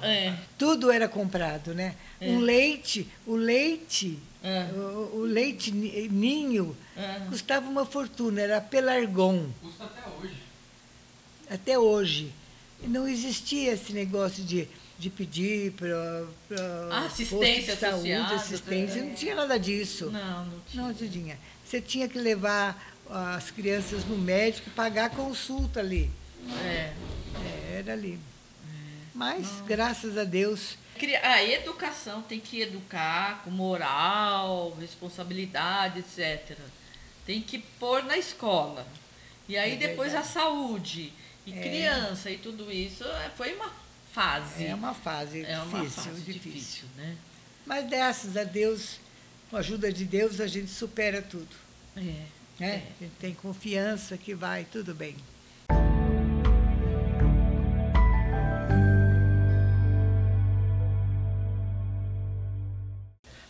[0.03, 0.35] É.
[0.59, 1.95] Tudo era comprado, né?
[2.21, 2.29] É.
[2.29, 4.63] Um leite, o leite, É.
[4.73, 7.21] o, o leite ni- ninho É.
[7.29, 9.49] custava uma fortuna, era Pelargon.
[9.61, 10.37] Custa até hoje.
[11.51, 12.33] até hoje.
[12.83, 16.27] E não existia esse negócio de, de pedir para
[17.07, 20.11] Assistência de saúde, assistência, não tinha nada disso.
[20.11, 20.83] Não, não tinha.
[20.83, 21.39] Não tinha.
[21.65, 26.11] Você tinha que levar as crianças no médico e pagar a consulta ali.
[26.65, 26.93] É.
[27.45, 28.19] É, era ali.
[29.15, 30.77] Mas, graças a Deus,
[31.23, 36.57] A educação tem que educar com moral, responsabilidade, etc.
[37.27, 38.87] Tem que pôr na escola.
[39.49, 41.13] E aí É depois a saúde.
[41.47, 41.61] E É.
[41.61, 43.71] criança e tudo isso é, foi uma
[44.17, 44.65] fase.
[44.65, 46.53] é uma fase É uma difícil, fase difícil.
[46.53, 47.17] difícil, né?
[47.67, 48.99] Mas, graças a Deus,
[49.51, 51.55] com a ajuda de Deus, a gente supera tudo.
[51.95, 52.01] É.
[52.01, 52.27] Né?
[52.61, 52.75] É.
[52.77, 55.17] A gente tem confiança que vai tudo bem.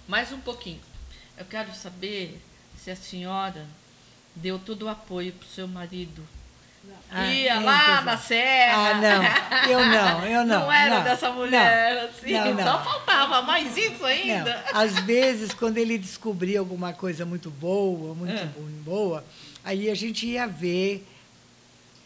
[0.08, 0.80] Mais um pouquinho.
[1.36, 2.40] Eu quero saber
[2.78, 3.66] se a senhora
[4.34, 6.26] deu todo o apoio para o seu marido.
[7.10, 8.90] Ah, Ia lá na serra.
[8.90, 9.70] Ah, não.
[9.70, 10.60] Eu não, eu não.
[10.62, 12.32] Não era não, dessa mulher, não, assim.
[12.32, 12.64] não, não.
[12.64, 14.64] Só faltava mais isso ainda.
[14.72, 18.48] às vezes, quando ele descobria alguma coisa muito boa, muito É.
[18.84, 19.24] boa,
[19.64, 21.06] aí a gente ia ver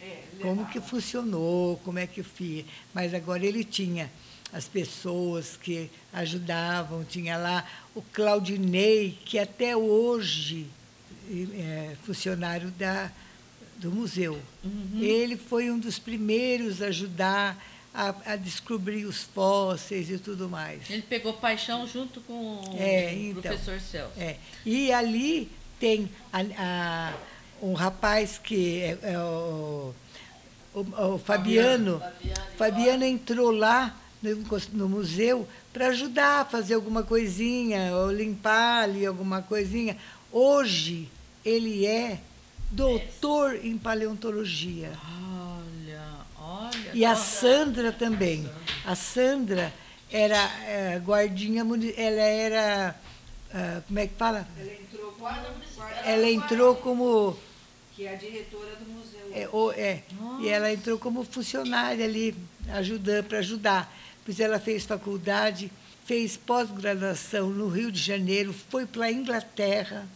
[0.03, 2.64] É, como que funcionou, como é que fia.
[2.95, 4.11] Mas agora ele tinha
[4.53, 7.64] as pessoas que ajudavam, tinha lá
[7.95, 10.66] o Claudinei, que até hoje
[11.55, 13.11] é funcionário da,
[13.81, 14.38] do museu.
[14.62, 14.99] Uhum.
[15.01, 17.57] Ele foi um dos primeiros a ajudar
[17.95, 20.89] a, a descobrir os fósseis e tudo mais.
[20.91, 23.43] Ele pegou paixão junto com É, o então.
[23.43, 24.12] professor Celso.
[24.18, 24.37] É.
[24.64, 25.51] E ali
[25.81, 27.14] tem a- a-
[27.62, 29.93] um rapaz que é, é o,
[30.74, 31.99] o- o Fabiano.
[32.01, 32.41] Fabiano.
[32.57, 34.37] Fabiano entrou lá no,
[34.74, 39.97] no museu para ajudar a fazer alguma coisinha, ou limpar ali alguma coisinha.
[40.31, 41.09] Hoje
[41.45, 42.18] ele é
[42.71, 44.93] doutor em paleontologia.
[45.05, 46.03] Olha,
[46.39, 46.91] olha.
[46.95, 47.14] E a.
[47.16, 48.49] Sandra também.
[48.85, 49.73] A Sandra
[50.11, 51.62] era eh, guardinha,
[51.97, 52.97] ela era,
[53.53, 54.47] ah, como é que fala?
[54.59, 55.18] Ela entrou como
[55.77, 57.37] Guarda Ela entrou como,
[57.95, 59.31] que é a diretora do museu.
[59.33, 60.03] é, o- é,
[60.41, 62.35] e ela entrou como funcionária ali,
[62.73, 63.95] ajudando para ajudar.
[64.25, 65.71] Pois ela fez faculdade,
[66.07, 70.07] fez pós-graduação no Rio de Janeiro, foi para a Inglaterra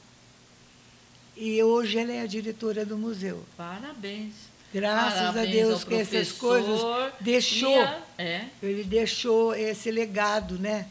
[1.36, 3.44] e hoje ela é a diretora do museu.
[3.56, 4.32] Parabéns.
[4.72, 6.80] Graças Parabéns a Deus que essas coisas
[7.20, 8.46] deixou, a- É.
[8.62, 10.86] ele deixou esse legado, né?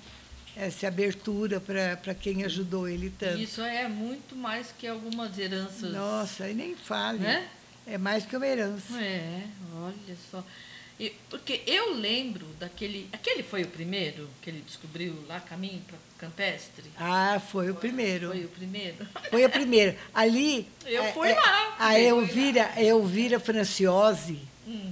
[0.56, 3.40] Essa abertura para quem ajudou ele tanto.
[3.42, 5.92] Isso é muito mais que algumas heranças.
[5.92, 7.18] Nossa, e nem fale.
[7.20, 7.48] Né?
[7.88, 8.98] É mais que uma herança.
[9.02, 9.44] É,
[9.76, 10.44] olha só.
[11.00, 13.10] E- porque eu lembro daquele.
[13.12, 15.98] Aquele foi o primeiro que ele descobriu lá caminho para
[16.28, 16.86] campestre?
[16.98, 18.30] Ah, foi o primeiro.
[18.30, 18.96] Foi o primeiro?
[19.30, 19.96] Foi a primeira.
[20.14, 20.68] Ali.
[20.86, 21.76] Eu é, fui é, lá.
[21.80, 24.92] A Elvira, a Elvira Franciose, Hum.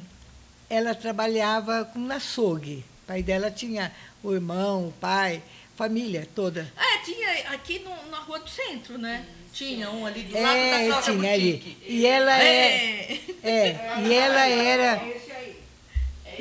[0.69, 2.83] ela trabalhava com açougue.
[3.03, 3.91] O pai dela tinha
[4.23, 5.41] o irmão, o pai,
[5.77, 6.71] família toda.
[6.77, 9.25] É, tinha aqui no- na rua do centro, né?
[9.53, 10.51] Tinha um ali do lado da
[10.81, 11.77] É, Cláudia tinha ali.
[11.87, 13.49] E ela é, É.
[13.49, 15.60] é, e ela era Esse aí.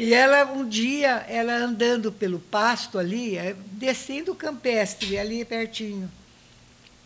[0.03, 6.11] E ela, um dia, ela andando pelo pasto ali, eh, descendo o campestre, ali pertinho,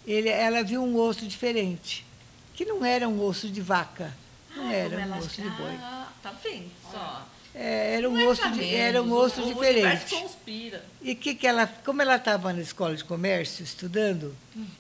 [0.07, 2.07] ele, ela viu um osso diferente,
[2.55, 4.15] que não era um osso de vaca,
[4.55, 5.73] não Ah, era um osso de boi.
[5.83, 7.27] Ah, tá vendo só?
[7.53, 10.15] É, era um é osso, de, era um osso o diferente.
[10.15, 10.85] conspira.
[11.03, 14.37] E que que ela, como ela estava na escola de comércio estudando,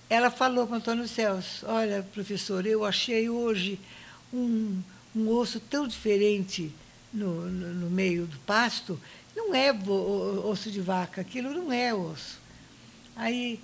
[0.08, 3.80] ela falou para Antônio Celso: Olha, professor, eu achei hoje
[4.32, 4.80] um,
[5.16, 6.72] um osso tão diferente
[7.14, 9.00] no, no, no meio do pasto.
[9.34, 12.38] Não é osso de vaca, aquilo não é osso.
[13.16, 13.60] Aí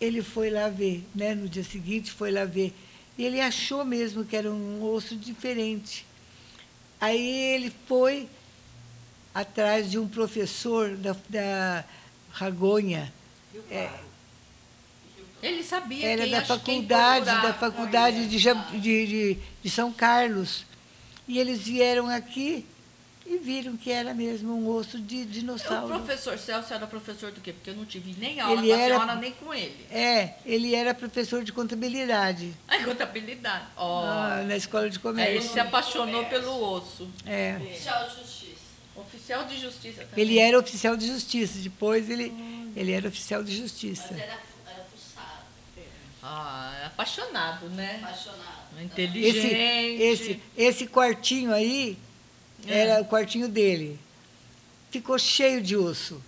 [0.00, 1.34] ele foi lá ver, né?
[1.34, 2.74] no dia seguinte foi lá ver.
[3.16, 6.04] E ele achou mesmo que era um osso diferente.
[7.00, 8.28] Aí ele foi
[9.32, 11.84] atrás de um professor da, da
[12.30, 13.12] Ragonha,
[13.70, 13.88] é,
[15.42, 20.64] Ele sabia era quem da faculdade, da faculdade de, de, de, de São Carlos.
[21.26, 22.66] E eles vieram aqui
[23.26, 25.86] e viram que era mesmo um osso de O dinossauro.
[25.88, 27.52] professor Celso era professor do quê?
[27.54, 29.86] Porque eu não tive nem aula Ele com a era- senhora, nem com ele.
[29.90, 33.64] É, ele era professor de contabilidade A contabilidade.
[33.76, 34.04] Ó.
[34.04, 35.52] ah, na escola de Aí ele comércio.
[35.52, 37.08] se apaixonou pelo osso.
[37.24, 37.56] É.
[37.62, 38.44] Oficial de Justiça.
[38.96, 40.24] Oficial de justiça também.
[40.24, 42.32] Ele era oficial de justiça, depois ele,
[42.76, 44.06] ele era oficial de justiça.
[44.10, 44.38] Mas era,
[46.26, 48.00] Ah, é apaixonado, né?
[48.02, 48.64] apaixonado.
[48.76, 50.02] Esse, Inteligente.
[50.02, 51.98] esse, esse quartinho aí
[52.66, 52.78] É.
[52.88, 54.00] era o quartinho dele.
[54.90, 56.20] Ficou cheio de osso.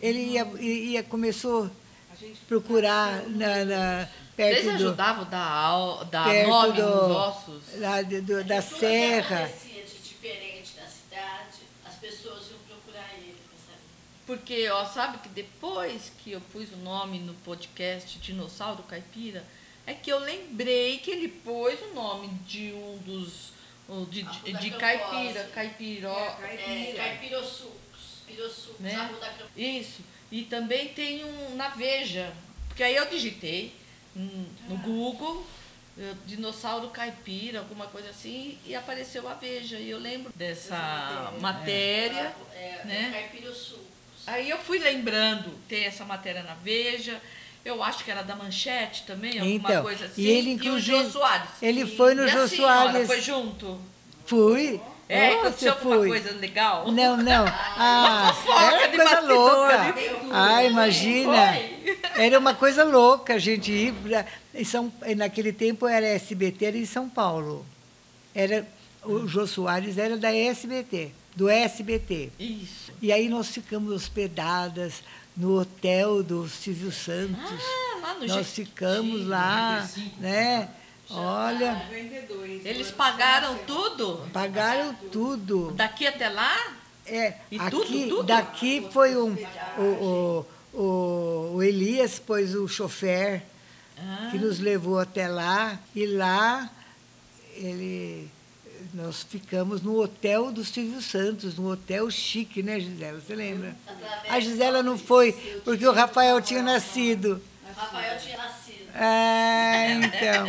[0.00, 1.70] Ele ia, ia começou
[2.12, 2.16] A
[2.48, 7.16] procurar na, na, Vocês perto do, ajudavam a dar, au- dar perto nome do- nos
[7.16, 7.62] ossos?
[8.08, 9.44] de- do- da serra.
[9.44, 13.82] acontecia de diferente na cidade, as pessoas iam procurar ele pra saber.
[14.26, 19.44] Porque, ó, sabe que depois que eu pus o nome no podcast Dinossauro Caipira,
[19.86, 23.52] é que eu lembrei que ele pôs o nome de um dos.
[23.86, 24.78] o De, de, Arruda de Campose.
[24.80, 26.18] caipira, caipiró.
[26.42, 27.74] É, caipirosucos.
[28.26, 28.94] Pirossucos, Né?
[28.94, 29.50] a rua da Campo.
[29.54, 30.00] Isso.
[30.32, 32.32] E também tem um na Veja.
[32.68, 33.74] Porque aí eu digitei
[34.16, 35.46] no Google.
[35.98, 39.76] eh, Dinossauro caipira, alguma coisa assim, e apareceu a Veja.
[39.78, 42.34] E eu lembro dessa matéria.
[42.54, 43.08] É, né?
[43.08, 43.93] é caipirosucos.
[44.26, 47.20] Aí eu fui lembrando, tem essa matéria na Veja,
[47.64, 50.22] eu acho que era da Manchete também, alguma Então, coisa assim.
[50.22, 51.48] e ele, o inclusive, Jô Soares.
[51.60, 53.06] ele foi no e Jô senhora Soares.
[53.06, 53.78] foi junto?
[54.26, 54.80] Fui.
[55.06, 56.08] É, Nossa, aconteceu alguma fui.
[56.08, 56.90] coisa legal?
[56.90, 57.44] Não, não.
[57.76, 59.94] Ah, fofoca era de coisa louca.
[60.32, 61.52] Ah, imagina.
[61.54, 61.98] Foi.
[62.24, 66.78] Era uma coisa louca a gente ir pra, em São, naquele tempo era SBT, era
[66.78, 67.66] em São Paulo.
[68.34, 68.66] Era,
[69.02, 72.30] o Jô Soares era da SBT, do SBT.
[72.38, 72.83] Isso.
[73.02, 75.02] E aí nós ficamos hospedadas
[75.36, 77.38] no hotel do Silvio Santos.
[77.60, 79.88] Ah, lá no nós G- ficamos lá,
[80.18, 80.68] né?
[81.10, 82.64] Olha, vendedores.
[82.64, 84.26] Eles pagaram tudo?
[84.32, 85.72] pagaram tudo.
[85.72, 86.72] Daqui até lá?
[87.06, 88.22] É, E aqui, tudo, tudo?
[88.22, 89.36] daqui foi um,
[89.76, 90.46] o, o,
[90.80, 93.42] o, o Elias pôs o chofer
[93.98, 96.70] Ah, que nos levou até lá e lá
[97.54, 98.30] ele
[98.94, 103.20] nós ficamos no hotel do Silvio Santos, num hotel chique, né, Gisela?
[103.20, 103.76] Você lembra?
[104.28, 105.32] A Gisela não foi
[105.64, 107.42] porque o Rafael tinha nascido.
[107.74, 108.88] Rafael tinha nascido.
[108.94, 110.46] Ah, então.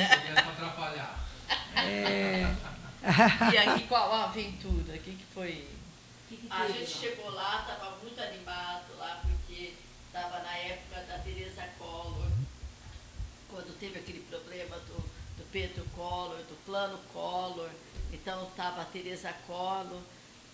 [0.51, 1.27] Atrapalhar.
[3.51, 4.93] E aí, qual a aventura?
[4.93, 5.67] O que, que foi?
[6.51, 9.73] A gente chegou lá, estava muito animado lá, porque
[10.05, 12.29] estava na época da Teresa Collor,
[13.49, 15.01] quando teve aquele problema do,
[15.37, 17.71] do Pedro Collor, do plano Collor.
[18.15, 20.01] Então estava a Teresa Collor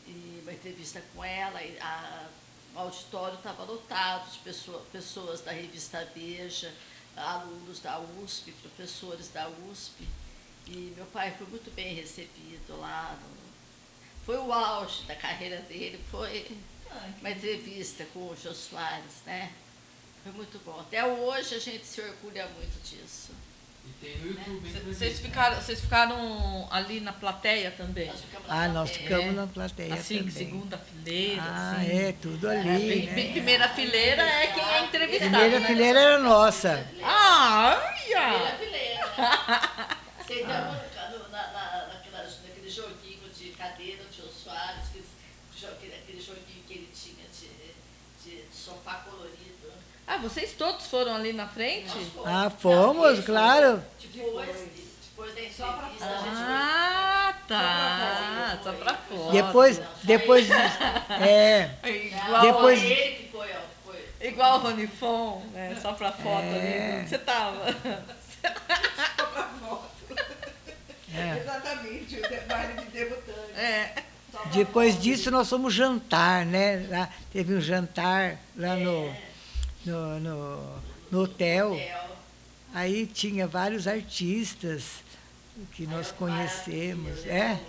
[0.07, 2.27] e uma entrevista com ela, e a-
[2.73, 6.73] o auditório estava lotado de pessoa- pessoas da revista Veja,
[7.15, 10.07] alunos da USP, professores da USP.
[10.67, 13.41] E meu pai foi muito bem recebido lá no,
[14.25, 16.57] foi o auge da carreira dele, foi
[17.19, 19.51] uma entrevista com o Jô Soares, né?
[20.23, 20.79] Foi muito bom.
[20.79, 23.31] Até hoje a gente se orgulha muito disso.
[24.03, 24.83] E?
[24.93, 28.07] Vocês ficaram, vocês ficaram ali na plateia também?
[28.07, 30.31] Nós ficamos na Ah, nós ficamos na plateia Assim, também.
[30.31, 31.91] segunda fileira, Ah, assim.
[31.97, 33.13] é, tudo ali, É, bem, né?
[33.13, 35.67] bem primeira fileira é quem é entrevistado, Primeira né?
[35.67, 36.87] fileira era nossa.
[37.03, 38.55] Ah, Primeira olha!
[38.57, 39.11] fileira.
[40.27, 40.77] Sentamos
[41.11, 45.03] no- na, na, naquela, naquele joguinho de cadeira do Jô Soares, que,
[45.59, 47.49] jo- aquele, aquele joguinho que ele tinha de,
[48.23, 49.71] de sofá colorido.
[50.13, 51.89] Ah, vocês todos foram ali na frente?
[51.89, 52.27] Fomos.
[52.27, 53.23] Ah, fomos, Isso.
[53.23, 53.81] claro.
[54.01, 54.47] Depois,
[55.05, 58.59] depois da entrevista, Só pra a gente Ah, tá.
[58.61, 59.31] Só pra foto.
[59.31, 60.49] Depois, depois,
[61.21, 64.05] é, Igual, Depois- ele que foi, ó, foi.
[64.27, 65.77] igual o Ronifon, né?
[65.81, 66.89] Só pra foto É.
[66.89, 66.99] ali.
[66.99, 67.65] Onde você tava?
[67.71, 69.89] Só pra foto.
[71.15, 71.37] é.
[71.39, 73.51] Exatamente, o baile de debutante.
[73.59, 73.93] É.
[74.53, 76.85] Depois disso nós fomos jantar, né?
[76.89, 79.13] Lá, teve um jantar lá no,
[79.85, 80.75] no, no,
[81.11, 81.73] no hotel.
[81.73, 82.09] Hotel.
[82.73, 85.03] Aí tinha vários artistas
[85.73, 87.25] que nós Aí, conhecemos.
[87.25, 87.59] Maravilha, É?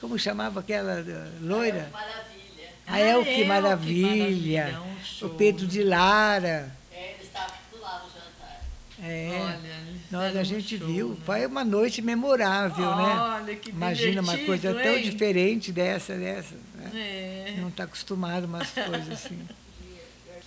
[0.00, 1.88] Como chamava aquela eh, loira?
[1.92, 2.68] Maravilha.
[2.86, 4.80] Ah, que El, que maravilha.
[5.22, 5.26] um.
[5.26, 6.72] O Pedro de Lara.
[6.92, 8.64] É, ele estava do lado do jantar.
[9.02, 9.40] É.
[9.42, 9.78] Olha,
[10.10, 11.08] Nós, a um gente show, viu.
[11.10, 11.16] né?
[11.26, 13.18] Foi uma noite memorável, né?
[13.18, 15.10] Olha, que Imagina uma coisa divertido, tão hein?
[15.10, 16.54] diferente dessa, dessa.
[16.74, 16.90] né?
[16.94, 19.38] É, Não está acostumado a umas coisas assim.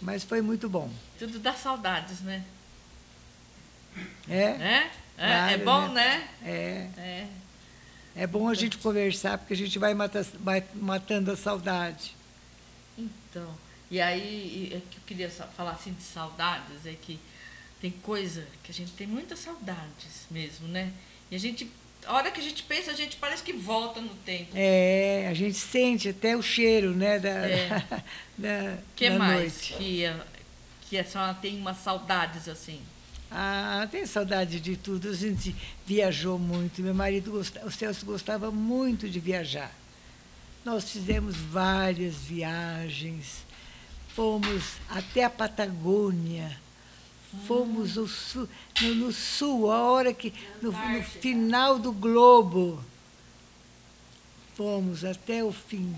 [0.01, 0.89] Mas foi muito bom.
[1.19, 2.43] tudo dá saudades, né?
[4.29, 4.91] É, É?
[5.17, 6.27] É, é Claro, bom, né?
[6.43, 6.89] é.
[6.97, 7.27] É.
[8.15, 12.13] É bom a gente conversar, porque a gente vai, mata- vai matando a saudade.
[12.97, 13.55] Então,
[13.89, 17.17] e aí, é que eu queria falar assim de saudades, é que
[17.79, 20.91] tem coisa que a gente tem muitas saudades mesmo, né?
[21.29, 21.71] E a gente,
[22.05, 24.51] a hora que a gente pensa, a gente parece que volta no tempo.
[24.55, 27.69] É, a gente sente até o cheiro né, da, É.
[28.37, 29.73] da, O que da mais noite.
[29.77, 30.25] que, a-
[30.89, 32.79] que a senhora tem umas saudades assim?
[33.29, 35.09] Ah, tenho saudade de tudo.
[35.09, 36.81] A gente viajou muito.
[36.81, 39.71] Meu marido, gosta- o Celso, gostava muito de viajar.
[40.65, 43.45] Nós fizemos várias viagens.
[44.13, 46.59] Fomos até a Patagônia.
[47.47, 48.47] Fomos ao sul,
[48.81, 50.33] no, no sul, a hora que.
[50.61, 52.83] No, no final do globo.
[54.53, 55.95] Fomos até o fim.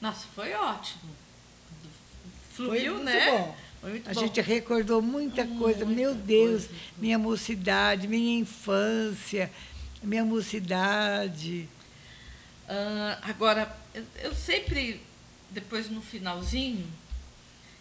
[0.00, 1.10] Nossa, foi ótimo.
[2.52, 3.30] Foi Fluiu, muito né?
[3.30, 3.56] bom.
[3.80, 4.20] Foi muito A bom.
[4.20, 5.84] gente recordou muita coisa.
[5.84, 6.68] Meu Deus,
[6.98, 9.50] minha mocidade, minha infância,
[10.02, 11.68] minha mocidade.
[12.68, 15.00] Ah, agora, eu, eu sempre,
[15.50, 16.86] depois no finalzinho,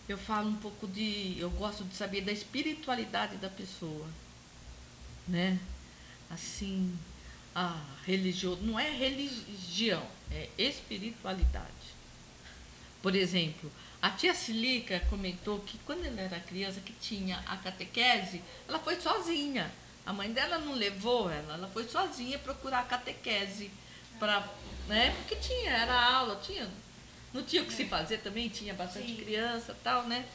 [0.08, 1.36] eu falo um pouco de.
[1.40, 4.08] Eu gosto de saber da espiritualidade da pessoa.
[5.28, 5.60] Né?
[6.30, 6.98] Assim,
[7.56, 8.56] a religião.
[8.58, 11.96] Não é religião, é espiritualidade.
[13.02, 13.72] Por exemplo,
[14.02, 19.00] a tia Silica comentou que quando ela era criança, que tinha a catequese, ela foi
[19.02, 19.72] sozinha.
[20.06, 23.72] A mãe dela não levou ela, ela foi sozinha procurar a catequese.
[24.20, 24.48] Pra,
[24.88, 25.14] né?
[25.18, 26.68] Porque tinha, era aula, tinha,
[27.34, 30.26] não tinha o que se fazer também, tinha bastante criança e tal, né?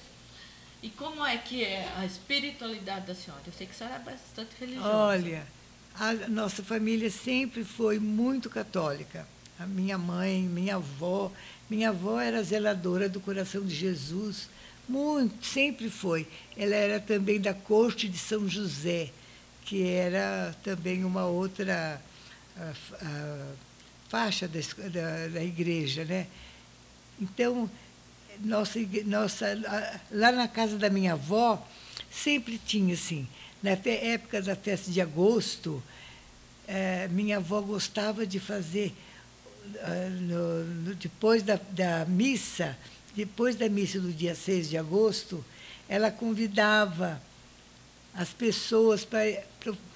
[0.82, 3.42] E como é que é a espiritualidade da senhora?
[3.46, 4.88] Eu sei que a senhora é bastante religiosa.
[4.88, 5.46] Olha,
[5.94, 9.26] a nossa família sempre foi muito católica.
[9.58, 11.30] A minha mãe, minha avó,
[11.68, 14.48] minha avó era zeladora do coração de Jesus,
[14.88, 16.26] muito, sempre foi.
[16.56, 19.10] Ela era também da corte de São José,
[19.66, 22.00] que era também uma outra
[24.10, 26.26] faixa da, da, da igreja, né?
[27.20, 27.70] Então,
[28.40, 29.46] nossa, nossa,
[30.10, 31.64] lá na casa da minha avó,
[32.10, 33.26] sempre tinha assim,
[33.62, 35.80] na época da festa de agosto,
[36.66, 38.92] eh, minha avó gostava de fazer,
[39.80, 42.76] ah, no- no- depois da, da missa,
[43.14, 45.44] depois da missa do dia 6 de agosto,
[45.88, 47.20] ela convidava
[48.14, 49.22] as pessoas para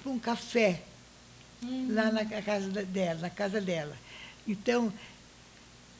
[0.05, 0.81] um café
[1.89, 3.97] lá na casa da- dela, na casa dela.
[4.47, 4.91] Então,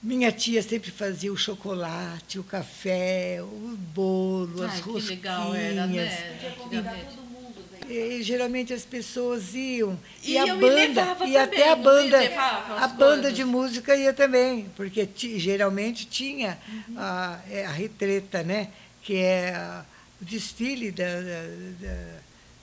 [0.01, 5.09] minha tia sempre fazia o chocolate, o café, o bolo, as Ai, que rosquinhas.
[5.09, 6.33] legal era, né?
[6.33, 7.91] Podia convidar todo mundo, né?
[7.91, 9.97] E, geralmente as pessoas iam.
[10.23, 13.33] E, E a banda, e até também, a não banda, as a banda coisas?
[13.35, 16.95] de música ia também, porque ti- geralmente tinha Uhum.
[16.97, 18.69] a, é, a retreta, né?
[19.01, 19.83] Que é a-
[20.21, 22.05] o desfile da, da,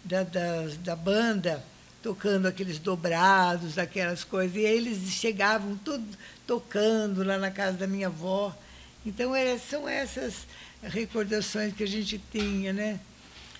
[0.04, 1.62] da, da, da banda,
[2.02, 4.56] tocando aqueles dobrados, aquelas coisas.
[4.56, 6.04] E eles chegavam tudo
[6.46, 8.54] tocando lá na casa da minha avó.
[9.06, 10.46] Então, era, são essas
[10.82, 13.00] recordações que a gente tinha, né?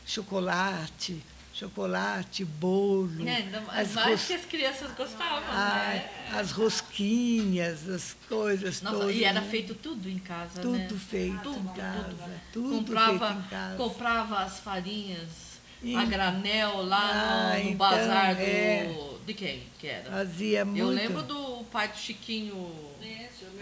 [0.05, 1.23] chocolate,
[1.55, 3.27] chocolate, bolo.
[3.29, 6.11] É, as mais ros- que as crianças gostavam, Ai, né?
[6.33, 9.17] as rosquinhas, as coisas Nossa, todas.
[9.17, 10.87] e era feito tudo em casa, né?
[10.89, 12.41] Tudo feito Tudo, em casa.
[12.53, 13.77] Tudo, comprava, feito em casa.
[13.77, 15.52] comprava as farinhas
[15.83, 18.41] E- a granel lá Ah, no, no então, bazar do.
[18.41, 18.95] é.
[19.27, 20.11] De quem que era?
[20.11, 20.81] Fazia muito.
[20.81, 22.75] Eu lembro do pai do Chiquinho.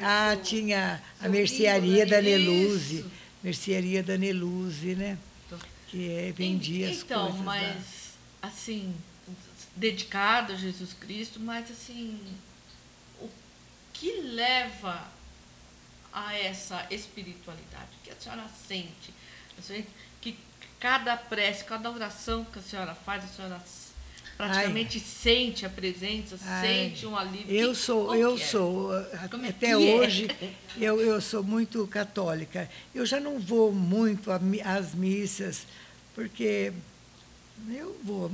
[0.02, 2.30] Ah, tinha a mercearia da né?
[2.30, 3.00] Neluze.
[3.00, 3.10] Isso.
[3.42, 5.18] Mercearia da Neluze, né?
[5.46, 5.58] Então.
[5.88, 7.44] Que é, vendia as então, coisas lá.
[7.44, 7.76] mas
[8.40, 8.94] assim,
[9.76, 12.18] dedicado a Jesus Cristo, mas assim,
[13.20, 13.28] o
[13.92, 15.08] que leva
[16.12, 17.88] a essa espiritualidade?
[18.00, 19.12] O que a senhora sente?
[19.58, 19.86] A senhora-
[20.22, 20.38] que
[20.80, 23.60] cada prece, cada oração que a senhora faz, a senhora
[24.36, 27.54] praticamente sente a presença, Ai, sente um alívio.
[27.54, 28.38] Eu sou, eu é?
[28.38, 29.76] sou, a- Como é até é?
[29.76, 30.28] hoje,
[30.80, 32.68] eu, eu sou muito católica.
[32.94, 34.30] Eu já não vou muito
[34.64, 35.66] às missas,
[36.14, 36.72] porque
[37.68, 38.30] eu vou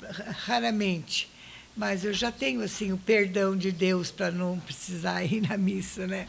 [0.00, 1.28] ra- raramente,
[1.76, 6.06] mas eu já tenho assim o perdão de Deus para não precisar ir na missa,
[6.06, 6.28] né?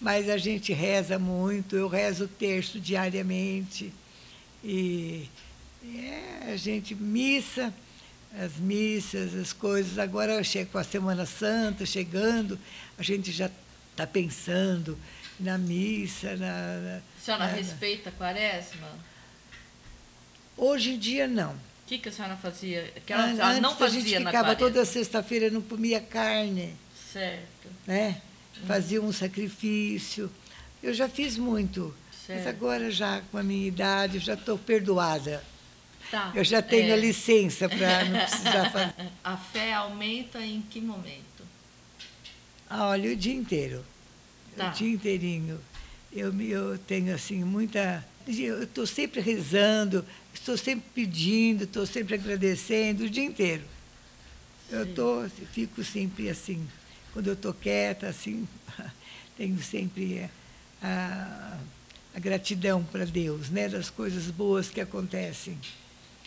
[0.00, 3.92] Mas a gente reza muito, eu rezo o terço diariamente
[4.64, 5.28] e
[5.84, 7.72] é, a gente missa,
[8.38, 9.98] as missas, as coisas.
[9.98, 12.58] Agora chega com a Semana Santa chegando,
[12.98, 13.50] a gente já
[13.92, 14.98] está pensando
[15.40, 18.88] na missa, na, na- A senhora na- respeita a quaresma?
[20.56, 21.52] Hoje em dia não.
[21.52, 22.92] O que, que a senhora fazia?
[23.06, 26.00] Que ela, An- ela Antes não a fazia gente na ficava toda sexta-feira não comia
[26.00, 26.74] carne,
[27.12, 27.68] Certo.
[27.86, 28.20] né?
[28.66, 30.30] Fazia um sacrifício.
[30.82, 31.94] Eu já fiz muito.
[32.28, 32.48] Mas Certo.
[32.48, 35.42] agora já com a minha idade, eu já estou perdoada.
[36.10, 36.30] Tá.
[36.34, 36.92] Eu já tenho É.
[36.92, 38.94] a licença para não precisar fazer.
[39.24, 41.42] A fé aumenta em que momento?
[42.68, 43.82] Ah, olha, o dia inteiro.
[44.56, 44.68] Tá.
[44.68, 45.58] O dia inteirinho.
[46.12, 48.04] Eu, eu tenho, assim, muita...
[48.26, 50.04] Eu estou sempre rezando,
[50.34, 53.64] estou sempre pedindo, estou sempre agradecendo, o dia inteiro.
[54.70, 54.92] Eu Sim.
[54.92, 56.68] tô, fico sempre assim,
[57.14, 58.46] quando eu estou quieta, assim,
[59.36, 60.28] tenho sempre eh,
[60.82, 61.56] a,
[62.18, 65.56] a gratidão para Deus, né, das coisas boas que acontecem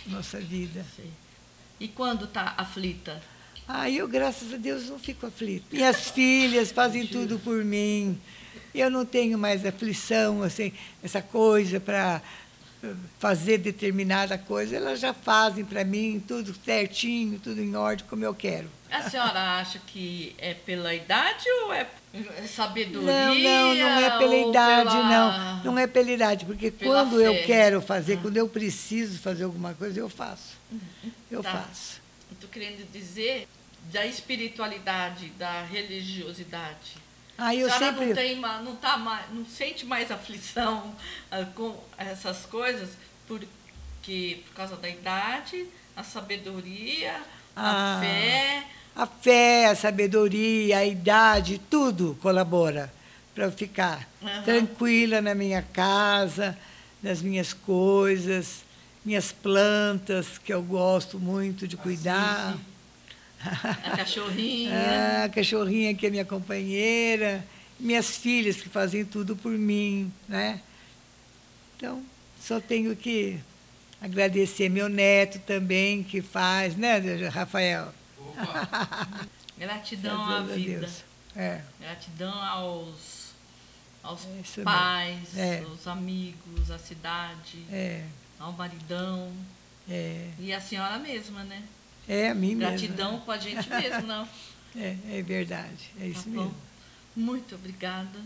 [0.08, 0.86] na nossa vida.
[0.96, 1.12] Sei.
[1.82, 3.22] E quando está aflita?
[3.68, 5.76] Ah, eu, graças a Deus, não fico aflita.
[5.76, 8.18] Minhas filhas fazem tudo por mim.
[8.74, 10.72] Eu não tenho mais aflição, assim,
[11.04, 12.22] essa coisa para
[13.20, 14.76] fazer determinada coisa.
[14.76, 18.70] Elas já fazem para mim tudo certinho, tudo em ordem, como eu quero.
[18.90, 21.88] A senhora acha que é pela idade ou é
[22.48, 23.02] sabedoria?
[23.12, 25.64] Não, não, não é pela idade, pela- não.
[25.64, 27.44] Não é pela idade, porque Pela quando eu fé.
[27.44, 30.58] quero fazer, quando eu preciso fazer alguma coisa, eu faço.
[31.30, 31.52] Eu Tá.
[31.52, 32.02] faço.
[32.34, 33.48] Estou querendo dizer
[33.94, 36.98] da espiritualidade, da religiosidade.
[37.44, 38.06] Ah, eu a senhora sempre.
[38.08, 40.94] não, tem, não, tá mais, não sente mais aflição
[41.32, 42.92] ah, com essas coisas
[43.28, 45.66] porque, por causa da idade,
[45.96, 47.16] a sabedoria,
[47.56, 47.98] a Ah.
[48.00, 48.64] fé.
[48.94, 52.94] A fé, a sabedoria, a idade, tudo colabora
[53.34, 54.44] para eu ficar Aham.
[54.44, 56.58] tranquila na minha casa,
[57.02, 58.64] nas minhas coisas,
[59.06, 62.58] minhas plantas, que eu gosto muito de cuidar.
[63.84, 64.72] A cachorrinha.
[64.74, 67.44] Ah, a cachorrinha que é minha companheira,
[67.80, 70.62] minhas filhas que fazem tudo por mim, né?
[71.78, 72.04] Então,
[72.40, 73.40] só tenho que
[74.02, 76.98] agradecer meu neto também, que faz, né,
[77.30, 77.94] Rafael?
[79.58, 80.80] Gratidão à vida.
[80.82, 81.04] Deus.
[81.36, 83.32] É, Gratidão aos,
[84.04, 84.28] aos
[84.58, 85.60] É pais, É.
[85.64, 88.04] aos amigos, à cidade, é,
[88.40, 89.32] ao maridão.
[89.90, 91.62] é, E a senhora mesma, né?
[92.14, 92.60] É a mim mesmo.
[92.78, 94.28] Gratidão com a gente mesmo, não?
[94.76, 96.36] É, é verdade, é isso Tá bom.
[96.44, 96.56] mesmo.
[97.16, 98.20] Muito obrigada.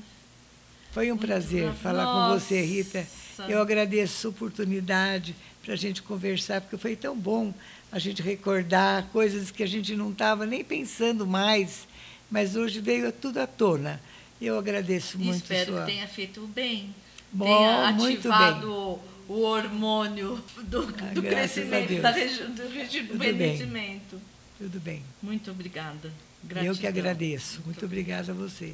[0.91, 1.77] Foi um Muito prazer obrigada.
[1.79, 2.73] falar com você, Nossa.
[2.73, 3.07] Rita.
[3.49, 7.53] Eu agradeço a oportunidade para a gente conversar, porque foi tão bom
[7.91, 11.87] a gente recordar coisas que a gente não estava nem pensando mais,
[12.31, 13.99] mas hoje veio tudo à tona.
[14.41, 15.81] Eu agradeço E muito espero sua...
[15.85, 16.93] que tenha feito bem.
[17.31, 22.83] Bom, tenha muito ativado o hormônio do, Ah, do crescimento, da regi- do Tudo bem.
[22.83, 24.21] rejuvenescimento.
[24.57, 25.01] Tudo bem.
[25.21, 26.11] Muito obrigada.
[26.43, 26.89] Eu que Gratidão.
[26.89, 27.61] agradeço.
[27.65, 28.73] Muito obrigada a você.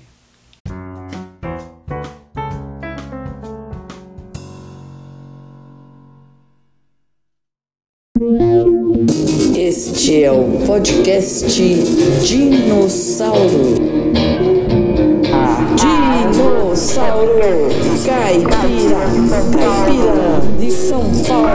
[9.56, 11.46] Este é o podcast
[12.26, 13.76] Dinossauro.
[16.82, 17.38] Dinossauro
[18.04, 18.98] Caipira,
[19.54, 21.46] Caipira de São Paulo.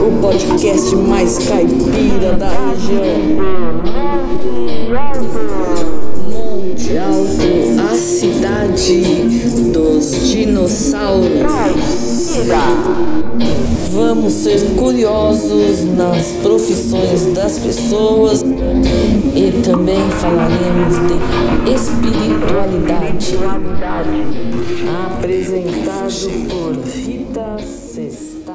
[0.00, 3.34] O podcast mais caipira da região.
[8.24, 9.02] Cidade
[9.70, 11.28] dos dinossauros.
[13.92, 18.42] Vamos ser curiosos nas profissões das pessoas
[19.34, 21.18] e também falaremos de
[21.70, 23.36] espiritualidade.
[25.18, 28.53] Apresentado por Rita Sestari.